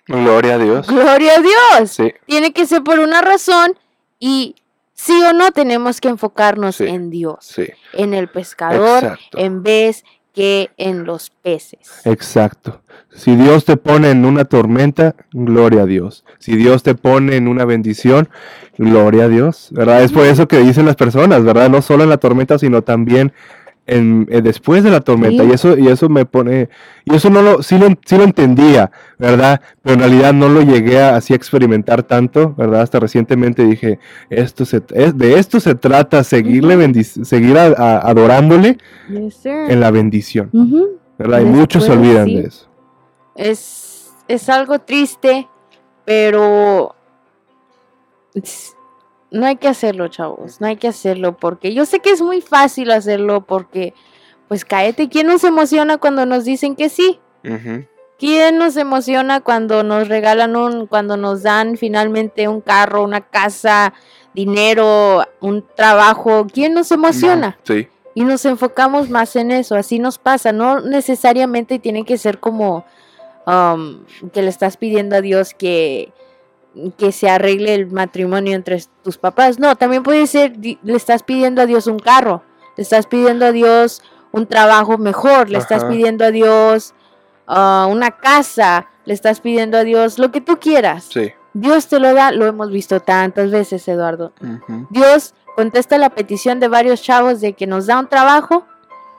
Gloria 0.07 0.55
a 0.55 0.59
Dios. 0.59 0.87
gloria 0.89 1.35
a 1.37 1.41
Dios. 1.41 1.91
Sí, 1.93 2.13
Tiene 2.27 2.53
que 2.53 2.67
ser 2.67 2.83
por 2.83 2.99
una 2.99 3.21
razón 3.21 3.79
y 4.19 4.57
sí 5.05 5.21
o 5.29 5.33
no 5.33 5.51
tenemos 5.53 6.01
que 6.01 6.09
enfocarnos 6.09 6.77
Sí. 6.77 6.85
en 6.87 7.11
Dios, 7.11 7.39
sí, 7.41 7.67
en 7.93 8.15
el 8.15 8.29
pescador, 8.29 9.03
Exacto. 9.05 9.39
en 9.39 9.63
vez 9.63 10.05
que 10.33 10.71
en 10.79 11.05
los 11.05 11.31
peces. 11.31 12.01
exacto. 12.05 12.81
Si 13.15 13.37
Dios 13.37 13.67
te 13.67 13.77
pone 13.77 14.11
en 14.11 14.25
una 14.25 14.47
tormenta, 14.47 15.15
gloria 15.33 15.83
a 15.83 15.87
Dios. 15.87 16.25
Si 16.39 16.57
Dios 16.57 16.83
te 16.83 16.95
pone 16.95 17.37
en 17.37 17.47
una 17.47 17.67
bendición, 17.67 18.31
gloria 18.79 19.25
a 19.25 19.29
Dios. 19.29 19.69
¿Verdad? 19.71 20.03
Es 20.03 20.13
por 20.13 20.25
eso 20.25 20.49
que 20.49 20.59
dicen 20.61 20.87
las 20.87 20.97
personas, 20.97 21.45
¿verdad? 21.45 21.69
No 21.69 21.83
solo 21.83 22.05
en 22.05 22.09
la 22.09 22.17
tormenta, 22.17 22.59
sino 22.59 22.81
también 22.81 23.35
en, 23.87 24.29
eh, 24.31 24.41
después 24.43 24.85
de 24.85 24.91
la 24.91 25.01
tormenta. 25.01 25.43
Sí. 25.43 25.49
Y 25.51 25.53
eso, 25.53 25.77
y 25.77 25.89
eso 25.89 26.09
me 26.09 26.25
pone, 26.25 26.69
y 27.05 27.15
eso 27.15 27.31
no 27.31 27.43
lo, 27.43 27.63
sí 27.63 27.79
lo, 27.79 27.89
sí 28.07 28.17
lo 28.17 28.25
entendía, 28.25 28.91
¿verdad? 29.19 29.61
Pero 29.83 29.95
en 29.95 30.01
realidad 30.01 30.33
no 30.33 30.49
lo 30.49 30.63
llegué 30.63 31.01
a 31.01 31.17
así 31.17 31.33
a 31.33 31.37
experimentar 31.37 32.03
tanto, 32.05 32.55
¿verdad? 32.57 32.83
Hasta 32.83 33.01
recientemente 33.01 33.65
dije, 33.65 33.99
esto 34.31 34.65
se, 34.65 34.83
es- 34.95 35.17
de 35.19 35.39
esto 35.39 35.59
se 35.61 35.75
trata, 35.75 36.23
seguirle 36.25 36.77
bendic- 36.77 37.25
seguir 37.25 37.59
a- 37.59 37.75
a- 37.77 37.99
adorándole 38.09 38.79
Yes, 39.11 39.45
en 39.47 39.81
la 39.81 39.91
bendición. 39.91 40.51
¿verdad? 41.19 41.41
Y 41.41 41.45
muchos 41.45 41.85
se 41.85 41.93
olvidan 41.93 42.27
de 42.27 42.41
eso. 42.43 42.69
es, 43.35 44.13
es 44.29 44.49
algo 44.49 44.79
triste, 44.79 45.49
pero 46.05 46.95
es- 48.35 48.75
no 49.33 49.47
hay 49.47 49.57
que 49.57 49.69
hacerlo, 49.69 50.09
chavos, 50.09 50.61
no 50.61 50.67
hay 50.67 50.77
que 50.77 50.89
hacerlo 50.89 51.37
porque 51.37 51.75
yo 51.75 51.87
sé 51.87 52.01
que 52.01 52.11
es 52.11 52.23
muy 52.23 52.41
fácil 52.41 52.91
hacerlo 52.91 53.45
porque, 53.47 53.95
pues 54.47 54.65
cáete, 54.65 55.09
¿quién 55.09 55.27
nos 55.27 55.43
emociona 55.43 55.99
cuando 55.99 56.27
nos 56.27 56.45
dicen 56.45 56.77
que 56.77 56.89
sí? 56.89 57.19
¿Quién 58.19 58.59
nos 58.59 58.77
emociona 58.77 59.41
cuando 59.41 59.83
nos 59.83 60.07
regalan 60.07 60.55
un, 60.55 60.87
cuando 60.87 61.17
nos 61.17 61.43
dan 61.43 61.77
finalmente 61.77 62.47
un 62.47 62.61
carro, 62.61 63.03
una 63.03 63.23
casa, 63.23 63.95
dinero, 64.35 65.25
un 65.41 65.65
trabajo? 65.75 66.47
¿Quién 66.53 66.75
nos 66.75 66.93
emociona? 66.93 67.59
Sí, 67.65 67.89
y 68.15 68.25
nos 68.25 68.45
enfocamos 68.45 69.09
más 69.09 69.35
en 69.37 69.51
eso, 69.51 69.75
así 69.75 69.99
nos 69.99 70.19
pasa, 70.19 70.53
no 70.53 70.81
necesariamente 70.81 71.79
tiene 71.79 72.05
que 72.05 72.19
ser 72.19 72.39
como 72.39 72.85
um, 73.47 74.05
que 74.33 74.43
le 74.43 74.51
estás 74.51 74.77
pidiendo 74.77 75.17
a 75.17 75.21
Dios 75.23 75.55
que, 75.55 76.13
que 76.97 77.13
se 77.13 77.29
arregle 77.29 77.75
el 77.75 77.91
matrimonio 77.91 78.55
entre 78.55 78.83
tus 79.03 79.19
papás, 79.19 79.59
no, 79.59 79.77
también 79.77 80.03
puede 80.03 80.27
ser, 80.27 80.55
le 80.61 80.97
estás 80.97 81.23
pidiendo 81.23 81.63
a 81.63 81.67
Dios 81.67 81.87
un 81.87 81.99
carro, 81.99 82.43
le 82.77 82.83
estás 82.83 83.07
pidiendo 83.07 83.47
a 83.47 83.53
Dios 83.53 84.03
un 84.33 84.47
trabajo 84.47 84.99
mejor, 84.99 85.51
le 85.51 85.59
estás 85.59 85.85
pidiendo 85.85 86.25
a 86.25 86.31
Dios 86.31 86.95
ah, 87.47 87.87
una 87.91 88.13
casa, 88.13 88.89
le 89.05 89.15
estás 89.15 89.41
pidiendo 89.41 89.77
a 89.77 89.85
Dios 89.85 90.19
lo 90.19 90.33
que 90.33 90.41
tú 90.41 90.59
quieras. 90.59 91.09
Sí. 91.11 91.33
Dios 91.55 91.89
te 91.89 91.99
lo 91.99 92.15
da, 92.15 92.33
lo 92.33 92.47
hemos 92.47 92.71
visto 92.71 93.01
tantas 93.01 93.51
veces, 93.51 93.87
Eduardo. 93.87 94.33
Dios 94.91 95.35
contesta 95.55 95.99
la 95.99 96.11
petición 96.11 96.61
de 96.61 96.69
varios 96.69 97.03
chavos 97.03 97.41
de 97.41 97.53
que 97.53 97.67
nos 97.67 97.87
da 97.87 97.99
un 97.99 98.09
trabajo. 98.09 98.67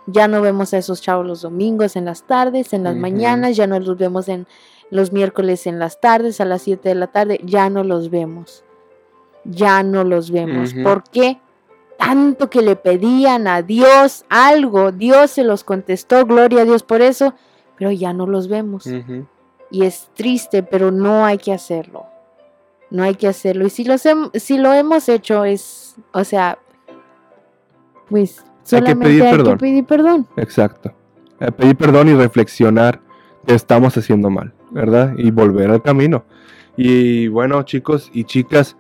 Ya 0.07 0.27
no 0.27 0.41
vemos 0.41 0.73
a 0.73 0.79
esos 0.79 1.01
chavos 1.01 1.25
los 1.25 1.41
domingos 1.41 1.95
en 1.95 2.05
las 2.05 2.23
tardes, 2.23 2.73
en 2.73 2.83
las 2.83 2.95
mañanas, 2.95 3.55
ya 3.55 3.67
no 3.67 3.79
los 3.79 3.97
vemos 3.97 4.27
en 4.27 4.47
los 4.93 5.11
miércoles 5.11 5.65
en 5.67 5.79
las 5.79 5.99
tardes, 5.99 6.39
a 6.39 6.45
las 6.45 6.61
7 6.61 6.87
de 6.89 6.95
la 6.95 7.07
tarde, 7.07 7.39
ya 7.43 7.69
no 7.69 7.83
los 7.83 8.09
vemos. 8.09 8.63
Ya 9.43 9.81
no 9.83 10.03
los 10.03 10.29
vemos. 10.31 10.73
¿Por 10.83 11.03
qué? 11.03 11.39
Tanto 11.97 12.49
que 12.49 12.61
le 12.61 12.75
pedían 12.75 13.47
a 13.47 13.61
Dios 13.61 14.25
algo, 14.29 14.91
Dios 14.91 15.31
se 15.31 15.43
los 15.43 15.63
contestó, 15.63 16.25
gloria 16.25 16.61
a 16.61 16.65
Dios 16.65 16.83
por 16.83 17.01
eso, 17.01 17.33
pero 17.77 17.91
ya 17.91 18.13
no 18.13 18.27
los 18.27 18.47
vemos. 18.47 18.85
Y 19.71 19.83
es 19.83 20.09
triste, 20.13 20.63
pero 20.63 20.91
no 20.91 21.25
hay 21.25 21.37
que 21.39 21.53
hacerlo. 21.53 22.05
No 22.91 23.01
hay 23.03 23.15
que 23.15 23.27
hacerlo. 23.27 23.65
Y 23.65 23.69
si, 23.71 23.83
los 23.85 24.05
hem- 24.05 24.29
si 24.37 24.57
lo 24.59 24.71
hemos 24.73 25.09
hecho, 25.09 25.43
es, 25.45 25.95
o 26.13 26.23
sea, 26.23 26.59
pues 28.09 28.39
Hay 28.39 28.45
que 28.45 28.51
solamente 28.69 29.05
pedir 29.05 29.23
hay 29.23 29.31
perdón. 29.31 29.53
que 29.53 29.59
pedir 29.59 29.85
perdón. 29.85 30.27
Exacto. 30.37 30.93
Eh, 31.39 31.51
pedir 31.51 31.75
perdón 31.75 32.09
y 32.09 32.13
reflexionar 32.13 33.01
que 33.45 33.55
estamos 33.55 33.97
haciendo 33.97 34.29
mal, 34.29 34.53
¿verdad? 34.73 35.13
Y 35.17 35.31
volver 35.31 35.69
al 35.71 35.81
camino. 35.81 36.25
Y 36.75 37.27
bueno, 37.27 37.63
chicos 37.63 38.09
y 38.13 38.23
chicas, 38.25 38.75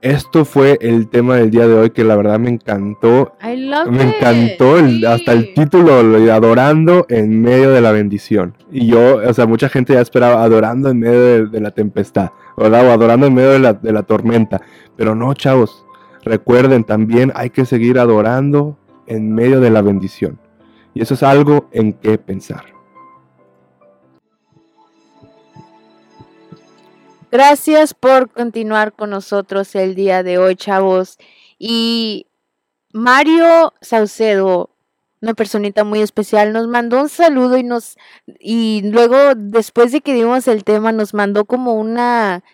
esto 0.00 0.44
fue 0.44 0.78
el 0.80 1.08
tema 1.08 1.36
del 1.36 1.50
día 1.50 1.66
de 1.68 1.74
hoy 1.74 1.90
que 1.90 2.02
la 2.02 2.16
verdad 2.16 2.38
me 2.40 2.50
encantó. 2.50 3.34
I 3.42 3.56
love 3.56 3.88
Me 3.88 4.02
it. 4.08 4.14
encantó 4.16 4.78
el- 4.78 4.98
Sí. 5.00 5.06
hasta 5.06 5.32
el 5.32 5.54
título, 5.54 5.94
adorando 6.32 7.06
en 7.08 7.40
medio 7.40 7.70
de 7.70 7.80
la 7.80 7.92
bendición. 7.92 8.54
Y 8.72 8.88
yo, 8.88 9.16
o 9.16 9.32
sea, 9.32 9.46
mucha 9.46 9.68
gente 9.68 9.92
ya 9.94 10.00
esperaba 10.00 10.42
adorando 10.42 10.90
en 10.90 10.98
medio 10.98 11.20
de, 11.22 11.46
de 11.46 11.60
la 11.60 11.70
tempestad, 11.70 12.30
¿verdad? 12.56 12.88
O 12.88 12.90
adorando 12.92 13.26
en 13.26 13.34
medio 13.34 13.50
de 13.50 13.58
la, 13.60 13.74
de 13.74 13.92
la 13.92 14.02
tormenta. 14.02 14.60
Pero 14.96 15.14
no, 15.14 15.34
chavos, 15.34 15.84
recuerden 16.24 16.82
también 16.84 17.32
hay 17.36 17.50
que 17.50 17.64
seguir 17.64 17.98
adorando 18.00 18.76
en 19.06 19.32
medio 19.32 19.60
de 19.60 19.70
la 19.70 19.82
bendición. 19.82 20.38
Y 20.94 21.02
eso 21.02 21.14
es 21.14 21.22
algo 21.22 21.68
en 21.72 21.92
qué 21.92 22.18
pensar. 22.18 22.64
Gracias 27.32 27.94
por 27.94 28.28
continuar 28.30 28.92
con 28.92 29.08
nosotros 29.08 29.74
el 29.74 29.94
día 29.94 30.22
de 30.22 30.36
hoy, 30.36 30.54
chavos. 30.54 31.16
Y 31.58 32.26
Mario 32.92 33.72
Saucedo, 33.80 34.68
una 35.22 35.32
personita 35.32 35.82
muy 35.82 36.02
especial, 36.02 36.52
nos 36.52 36.68
mandó 36.68 37.00
un 37.00 37.08
saludo 37.08 37.56
y 37.56 37.62
nos 37.62 37.96
y 38.38 38.82
luego 38.84 39.16
después 39.34 39.92
de 39.92 40.02
que 40.02 40.12
dimos 40.12 40.46
el 40.46 40.62
tema 40.62 40.92
nos 40.92 41.14
mandó 41.14 41.46
como 41.46 41.72
una 41.72 42.44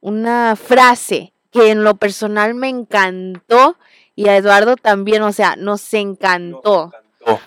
una 0.00 0.56
frase 0.56 1.32
que 1.52 1.70
en 1.70 1.84
lo 1.84 1.94
personal 1.94 2.54
me 2.54 2.68
encantó 2.68 3.76
y 4.16 4.26
a 4.26 4.36
Eduardo 4.36 4.74
también, 4.74 5.22
o 5.22 5.30
sea, 5.30 5.54
nos 5.54 5.94
encantó. 5.94 6.90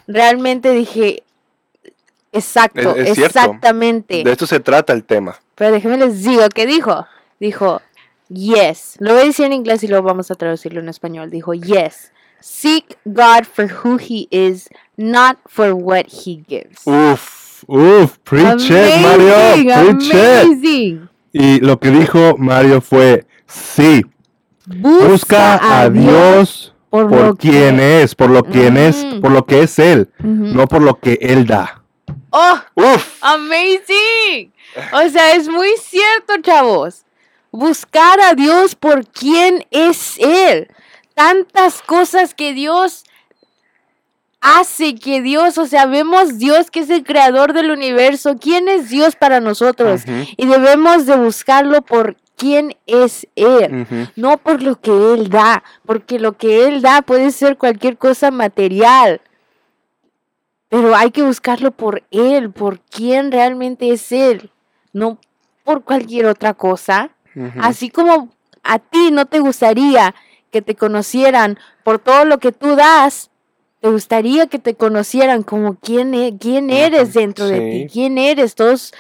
Realmente 0.08 0.72
dije 0.72 1.24
exacto, 2.32 2.96
Es- 2.96 3.10
es 3.10 3.16
cierto. 3.16 3.40
exactamente. 3.40 4.24
De 4.24 4.32
esto 4.32 4.46
se 4.46 4.60
trata 4.60 4.94
el 4.94 5.04
tema. 5.04 5.36
Pero 5.56 5.72
déjenme 5.72 5.98
les 5.98 6.24
digo, 6.24 6.44
¿qué 6.54 6.66
dijo? 6.66 7.06
Dijo, 7.40 7.82
yes. 8.30 8.96
Lo 9.00 9.14
voy 9.14 9.24
a 9.24 9.26
decir 9.26 9.46
en 9.46 9.54
inglés 9.54 9.84
y 9.84 9.88
luego 9.88 10.06
vamos 10.08 10.30
a 10.32 10.36
traducirlo 10.36 10.80
en 10.80 10.90
español. 10.90 11.30
Dijo, 11.30 11.54
yes. 11.54 12.12
Seek 12.42 12.98
God 13.06 13.44
for 13.52 13.66
who 13.84 13.98
He 13.98 14.28
is, 14.32 14.70
not 14.96 15.38
for 15.46 15.74
what 15.74 16.06
He 16.08 16.42
gives. 16.48 16.80
Uf, 16.86 17.64
uf, 17.68 18.18
preach 18.24 18.70
it, 18.70 19.02
Mario, 19.02 19.34
preach 19.98 20.08
it. 20.08 20.14
amazing. 20.14 21.10
Y 21.34 21.60
lo 21.60 21.78
que 21.80 21.90
dijo 21.92 22.36
Mario 22.38 22.80
fue, 22.82 23.26
sí, 23.46 24.04
busca 24.66 25.82
a 25.82 25.90
Dios 25.90 26.74
por, 26.90 27.38
quien 27.38 27.80
es, 27.80 28.16
por 28.16 28.30
lo 28.30 28.44
quien 28.44 28.78
es, 28.78 29.04
Mm. 29.06 29.22
por 29.22 29.32
lo 29.32 29.46
que 29.46 29.62
es 29.64 29.78
Él, 29.80 30.10
no 30.20 30.68
por 30.68 30.82
lo 30.82 31.00
que 31.00 31.18
Él 31.22 31.46
da. 31.46 31.79
¡Oh! 32.30 32.60
Uf, 32.76 33.24
Amazing. 33.24 34.54
O 34.94 35.10
sea, 35.10 35.36
es 35.36 35.48
muy 35.48 35.70
cierto, 35.82 36.36
chavos. 36.42 37.06
Buscar 37.52 38.20
a 38.22 38.36
Dios 38.36 38.76
por 38.76 39.08
quién 39.08 39.66
es 39.72 40.18
Él. 40.20 40.68
Tantas 41.16 41.82
cosas 41.82 42.34
que 42.34 42.54
Dios 42.54 43.04
hace, 44.42 44.96
que 44.96 45.22
Dios, 45.22 45.58
o 45.58 45.66
sea, 45.66 45.86
vemos 45.86 46.38
Dios 46.38 46.72
que 46.72 46.82
es 46.82 46.90
el 46.90 47.04
creador 47.04 47.54
del 47.54 47.72
universo. 47.72 48.38
¿Quién 48.40 48.68
es 48.68 48.90
Dios 48.90 49.16
para 49.16 49.40
nosotros? 49.40 50.04
Y 50.38 50.46
debemos 50.46 51.06
de 51.06 51.16
buscarlo 51.18 51.82
por 51.82 52.16
quién 52.38 52.76
es 52.88 53.28
Él. 53.36 54.10
No 54.16 54.38
por 54.38 54.62
lo 54.62 54.80
que 54.80 54.92
Él 54.92 55.30
da, 55.30 55.64
porque 55.86 56.20
lo 56.20 56.38
que 56.38 56.68
Él 56.68 56.82
da 56.82 57.02
puede 57.02 57.32
ser 57.32 57.58
cualquier 57.58 57.98
cosa 57.98 58.32
material. 58.32 59.22
Pero 60.70 60.96
hay 60.96 61.12
que 61.12 61.24
buscarlo 61.24 61.72
por 61.72 62.04
Él, 62.12 62.52
por 62.52 62.80
quién 62.80 63.32
realmente 63.32 63.92
es 63.92 64.12
Él, 64.12 64.52
no 64.94 65.18
por 65.64 65.84
cualquier 65.84 66.26
otra 66.28 66.54
cosa. 66.54 67.10
Así 67.62 67.90
como 67.90 68.30
a 68.64 68.80
ti 68.80 69.12
no 69.12 69.26
te 69.26 69.40
gustaría 69.40 70.14
que 70.52 70.62
te 70.62 70.76
conocieran 70.76 71.58
por 71.84 72.00
todo 72.00 72.26
lo 72.26 72.38
que 72.40 72.52
tú 72.52 72.76
das, 72.76 73.30
te 73.82 73.90
gustaría 73.90 74.48
que 74.48 74.60
te 74.60 74.76
conocieran 74.76 75.44
como 75.44 75.76
quién, 75.76 76.14
e- 76.14 76.38
quién 76.40 76.70
eres 76.70 77.14
dentro 77.14 77.46
de 77.48 77.60
ti, 77.60 77.88
quién 77.92 78.18
eres, 78.18 78.56
todos, 78.56 78.94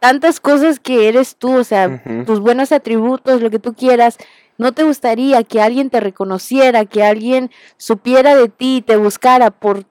tantas 0.00 0.40
cosas 0.40 0.80
que 0.80 1.08
eres 1.08 1.36
tú, 1.36 1.56
o 1.58 1.64
sea, 1.64 2.02
tus 2.26 2.40
buenos 2.40 2.72
atributos, 2.72 3.40
lo 3.42 3.50
que 3.50 3.58
tú 3.58 3.74
quieras. 3.74 4.18
¿No 4.58 4.72
te 4.72 4.82
gustaría 4.82 5.42
que 5.44 5.60
alguien 5.60 5.90
te 5.90 6.00
reconociera, 6.00 6.84
que 6.84 7.02
alguien 7.04 7.50
supiera 7.76 8.34
de 8.36 8.48
ti 8.48 8.76
y 8.78 8.82
te 8.82 8.96
buscara 8.96 9.50
por 9.50 9.84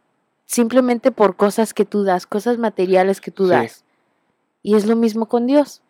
simplemente 0.53 1.11
por 1.11 1.35
cosas 1.35 1.73
que 1.73 1.83
tú 1.85 2.03
das, 2.03 2.27
cosas 2.27 2.57
materiales 2.59 3.19
que 3.21 3.31
tú 3.31 3.45
Sí. 3.45 3.51
das? 3.51 3.83
Y 4.61 4.75
es 4.75 4.85
lo 4.85 4.95
mismo 4.95 5.27
con 5.27 5.47
Dios. 5.47 5.81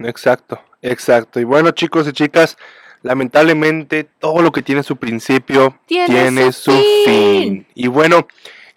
Exacto, 0.00 0.60
exacto. 0.82 1.40
Y 1.40 1.44
bueno, 1.44 1.70
chicos 1.70 2.06
y 2.08 2.12
chicas, 2.12 2.58
lamentablemente 3.02 4.04
todo 4.18 4.42
lo 4.42 4.52
que 4.52 4.62
tiene 4.62 4.82
su 4.82 4.96
principio 4.96 5.78
Tiene 5.86 6.06
tiene, 6.08 6.52
su 6.52 6.72
fin. 6.72 7.04
fin. 7.06 7.66
Y 7.74 7.86
bueno, 7.86 8.26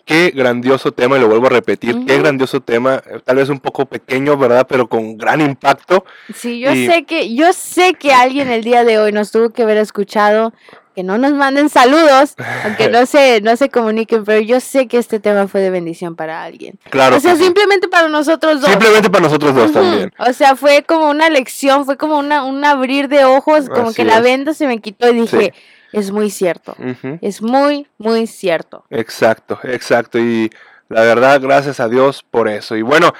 qué 0.06 0.32
grandioso 0.34 0.92
tema, 0.92 1.18
y 1.18 1.22
lo 1.22 1.28
vuelvo 1.28 1.48
a 1.48 1.50
repetir, 1.50 2.06
qué 2.06 2.18
grandioso 2.20 2.62
tema, 2.62 3.02
eh, 3.06 3.20
tal 3.26 3.36
vez 3.38 3.50
un 3.50 3.60
poco 3.60 3.86
pequeño, 3.86 4.38
¿verdad? 4.38 4.66
Pero 4.70 4.88
con 4.88 5.18
gran 5.18 5.42
impacto. 5.42 6.06
Sí, 6.34 6.60
yo 6.60 6.72
Y- 6.72 6.86
sé 6.88 7.04
que, 7.06 7.34
yo 7.36 7.52
sé 7.52 7.94
que 7.96 8.14
alguien 8.14 8.50
el 8.50 8.64
día 8.64 8.84
de 8.84 9.00
hoy 9.00 9.12
nos 9.12 9.32
tuvo 9.32 9.50
que 9.50 9.64
haber 9.64 9.78
escuchado, 9.78 10.54
que 10.96 11.04
no 11.04 11.18
nos 11.18 11.34
manden 11.34 11.70
saludos, 11.70 12.36
aunque 12.64 12.90
no 12.92 13.06
se, 13.06 13.42
no 13.42 13.56
se 13.56 13.70
comuniquen, 13.70 14.24
pero 14.24 14.40
yo 14.42 14.60
sé 14.60 14.88
que 14.88 14.98
este 14.98 15.20
tema 15.20 15.48
fue 15.48 15.62
de 15.62 15.70
bendición 15.70 16.16
para 16.16 16.44
alguien. 16.44 16.80
Claro. 16.90 17.18
o 17.18 17.20
sea, 17.20 17.36
sí. 17.36 17.44
simplemente 17.44 17.88
para 17.88 18.10
nosotros 18.10 18.62
dos. 18.62 18.70
Simplemente 18.70 19.10
para 19.10 19.24
nosotros 19.24 19.56
dos 19.56 19.72
también. 19.72 20.14
O 20.18 20.34
sea, 20.34 20.56
fue 20.56 20.84
como 20.84 21.10
una 21.10 21.30
lección, 21.30 21.86
fue 21.86 21.98
como 21.98 22.18
una, 22.18 22.44
un 22.44 22.64
abrir 22.66 23.08
de 23.08 23.26
ojos, 23.26 23.70
como 23.70 23.88
Así 23.90 23.96
que 23.96 24.06
la 24.06 24.22
venda 24.22 24.54
se 24.54 24.68
me 24.68 24.80
quitó 24.80 25.10
y 25.10 25.22
dije, 25.22 25.54
Sí. 25.54 25.98
es 25.98 26.12
muy 26.12 26.30
cierto, 26.30 26.76
es 27.22 27.42
muy, 27.42 27.88
muy 27.98 28.28
cierto. 28.28 28.86
Exacto, 28.90 29.60
exacto. 29.64 30.20
Y 30.20 30.50
la 30.90 31.02
verdad, 31.02 31.40
gracias 31.42 31.80
a 31.80 31.88
Dios 31.88 32.24
por 32.30 32.48
eso. 32.48 32.76
Y 32.76 32.82
bueno, 32.82 33.14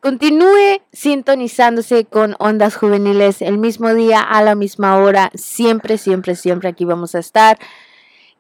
continúe 0.06 0.82
sintonizándose 0.92 2.04
con 2.04 2.36
Ondas 2.38 2.76
Juveniles 2.76 3.42
el 3.42 3.58
mismo 3.58 3.92
día, 3.92 4.20
a 4.20 4.40
la 4.40 4.54
misma 4.54 4.98
hora, 4.98 5.32
siempre, 5.34 5.98
siempre, 5.98 6.36
siempre 6.36 6.68
aquí 6.68 6.84
vamos 6.84 7.16
a 7.16 7.18
estar 7.18 7.58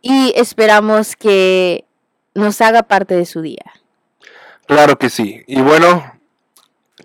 y 0.00 0.32
esperamos 0.36 1.16
que 1.16 1.84
nos 2.34 2.60
haga 2.60 2.84
parte 2.84 3.16
de 3.16 3.26
su 3.26 3.40
día. 3.40 3.64
Claro 4.68 4.96
que 4.96 5.10
sí. 5.10 5.42
Y 5.48 5.60
bueno, 5.60 6.04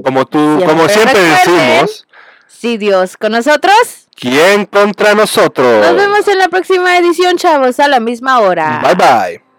como 0.04 0.28
tú, 0.28 0.38
Siempre 0.38 0.67
como 0.67 0.89
siempre 0.89 1.19
decimos, 1.19 2.08
Sí, 2.45 2.78
Dios, 2.78 3.17
con 3.17 3.32
nosotros. 3.32 4.08
¿quién 4.15 4.67
contra 4.67 5.15
nosotros? 5.15 5.88
Nos 5.88 5.95
vemos 5.95 6.28
en 6.28 6.38
la 6.38 6.50
próxima 6.50 7.00
edición, 7.00 7.36
chavos, 7.38 7.80
a 7.80 7.88
la 7.88 8.00
misma 8.00 8.41
hora. 8.41 8.80
Bye 8.84 8.93
bye. 8.93 9.51